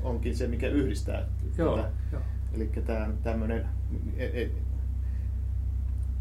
onkin 0.03 0.37
se, 0.37 0.47
mikä 0.47 0.69
yhdistää. 0.69 1.27
Joo, 1.59 1.77
tätä. 1.77 1.89
joo. 2.13 2.23
Eli 2.55 2.71
tämä 2.87 3.09
tämmöinen... 3.23 3.65
E, 4.17 4.25
e, 4.25 4.51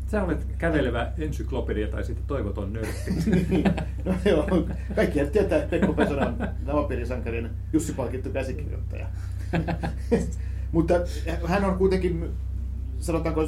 Sä 0.07 0.23
olet 0.23 0.47
kävelevä 0.57 1.11
ensyklopedia 1.17 1.87
tai 1.87 2.03
sitten 2.03 2.25
toivoton 2.27 2.73
nörtti. 2.73 3.11
no 4.05 4.13
joo, 4.25 4.67
kaikki 4.95 5.25
tietää, 5.25 5.57
että 5.57 5.69
Pekko 5.69 5.93
Pesonen 5.93 6.27
on 6.27 6.47
navapiirisankarin 6.65 7.49
Jussi 7.73 7.93
palkittu 7.93 8.29
käsikirjoittaja. 8.29 9.07
Mutta 10.71 10.93
hän 11.45 11.65
on 11.65 11.77
kuitenkin, 11.77 12.29
sanotaanko 12.99 13.47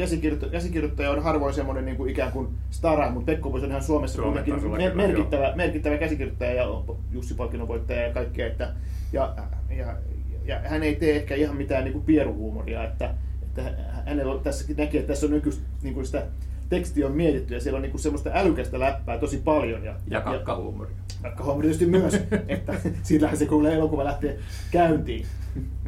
käsikirjoittaja, 0.00 0.52
käsikirjoittaja 0.52 1.10
on 1.10 1.22
harvoin 1.22 1.54
semmoinen 1.54 1.84
niin 1.84 1.96
kuin 1.96 2.10
ikään 2.10 2.32
kuin 2.32 2.48
stara, 2.70 3.10
mutta 3.10 3.26
Pekko 3.26 3.48
on 3.48 3.64
ihan 3.64 3.82
Suomessa 3.82 4.16
Suomen 4.16 4.44
kuitenkin 4.44 4.70
mer- 4.70 4.94
merkittävä, 4.94 5.52
merkittävä 5.56 5.98
käsikirjoittaja 5.98 6.54
ja 6.54 6.64
Jussi 7.10 7.34
Palkinnon 7.34 7.68
voittaja 7.68 8.02
ja 8.02 8.12
kaikkea. 8.12 8.46
Että, 8.46 8.72
ja, 9.12 9.34
ja, 9.70 9.96
ja, 10.44 10.60
hän 10.64 10.82
ei 10.82 10.96
tee 10.96 11.16
ehkä 11.16 11.34
ihan 11.34 11.56
mitään 11.56 11.84
niin 11.84 11.92
kuin 11.92 12.04
pieruhuumoria, 12.04 12.84
että, 12.84 13.14
että 13.42 13.62
hänellä 14.06 14.32
on, 14.32 14.40
tässäkin 14.40 14.76
näkee, 14.76 15.00
että 15.00 15.12
tässä 15.12 15.26
on 15.26 15.32
nykyistä 15.32 15.62
niin 15.82 15.94
kuin 15.94 16.06
sitä 16.06 16.26
teksti 16.68 17.04
on 17.04 17.12
mietitty 17.12 17.54
ja 17.54 17.60
siellä 17.60 17.76
on 17.76 17.82
niin 17.82 17.90
kuin 17.90 18.00
semmoista 18.00 18.30
älykästä 18.34 18.80
läppää 18.80 19.18
tosi 19.18 19.36
paljon. 19.44 19.84
Ja, 19.84 19.94
ja 20.06 20.20
kakkahuumoria. 20.20 20.96
Kakkahuumoria 21.22 21.68
tietysti 21.68 21.98
myös, 21.98 22.14
että 22.48 22.74
sillähän 23.02 23.36
se 23.36 23.46
kun 23.46 23.66
elokuva 23.66 24.04
lähtee 24.04 24.38
käyntiin. 24.70 25.26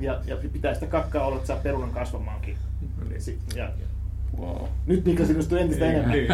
Ja, 0.01 0.21
ja 0.27 0.37
pitää 0.53 0.75
sitä 0.75 0.87
kakkaa 0.87 1.27
olla, 1.27 1.37
että 1.37 1.47
saa 1.47 1.57
perunan 1.57 1.91
kasvamaankin. 1.91 2.57
Niin. 3.09 3.39
Ja, 3.57 3.71
Wow. 4.41 4.69
Nyt 4.87 5.05
Mika 5.05 5.25
sinusta 5.25 5.59
entistä 5.59 5.85
enemmän. 5.85 6.11
Niin. 6.11 6.29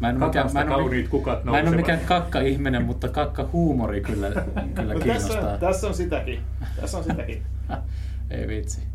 Mä 0.00 0.08
en, 0.08 0.18
mikään, 0.18 0.52
mä, 0.52 0.60
en 0.60 0.72
ole, 0.72 1.02
kukat 1.02 1.44
mä 1.44 1.58
en 1.58 1.68
ole 1.68 1.76
mikään 1.76 2.00
kakka-ihminen, 2.00 2.82
mutta 2.82 3.08
kakka-huumori 3.08 4.00
kyllä, 4.00 4.30
kyllä 4.74 4.94
kiinnostaa. 4.94 5.36
Tässä, 5.36 5.58
tässä 5.60 5.86
on 5.86 5.94
sitäkin. 5.94 6.40
Tässä 6.80 6.98
on 6.98 7.04
sitäkin. 7.04 7.42
Ei 8.30 8.48
vitsi. 8.48 8.93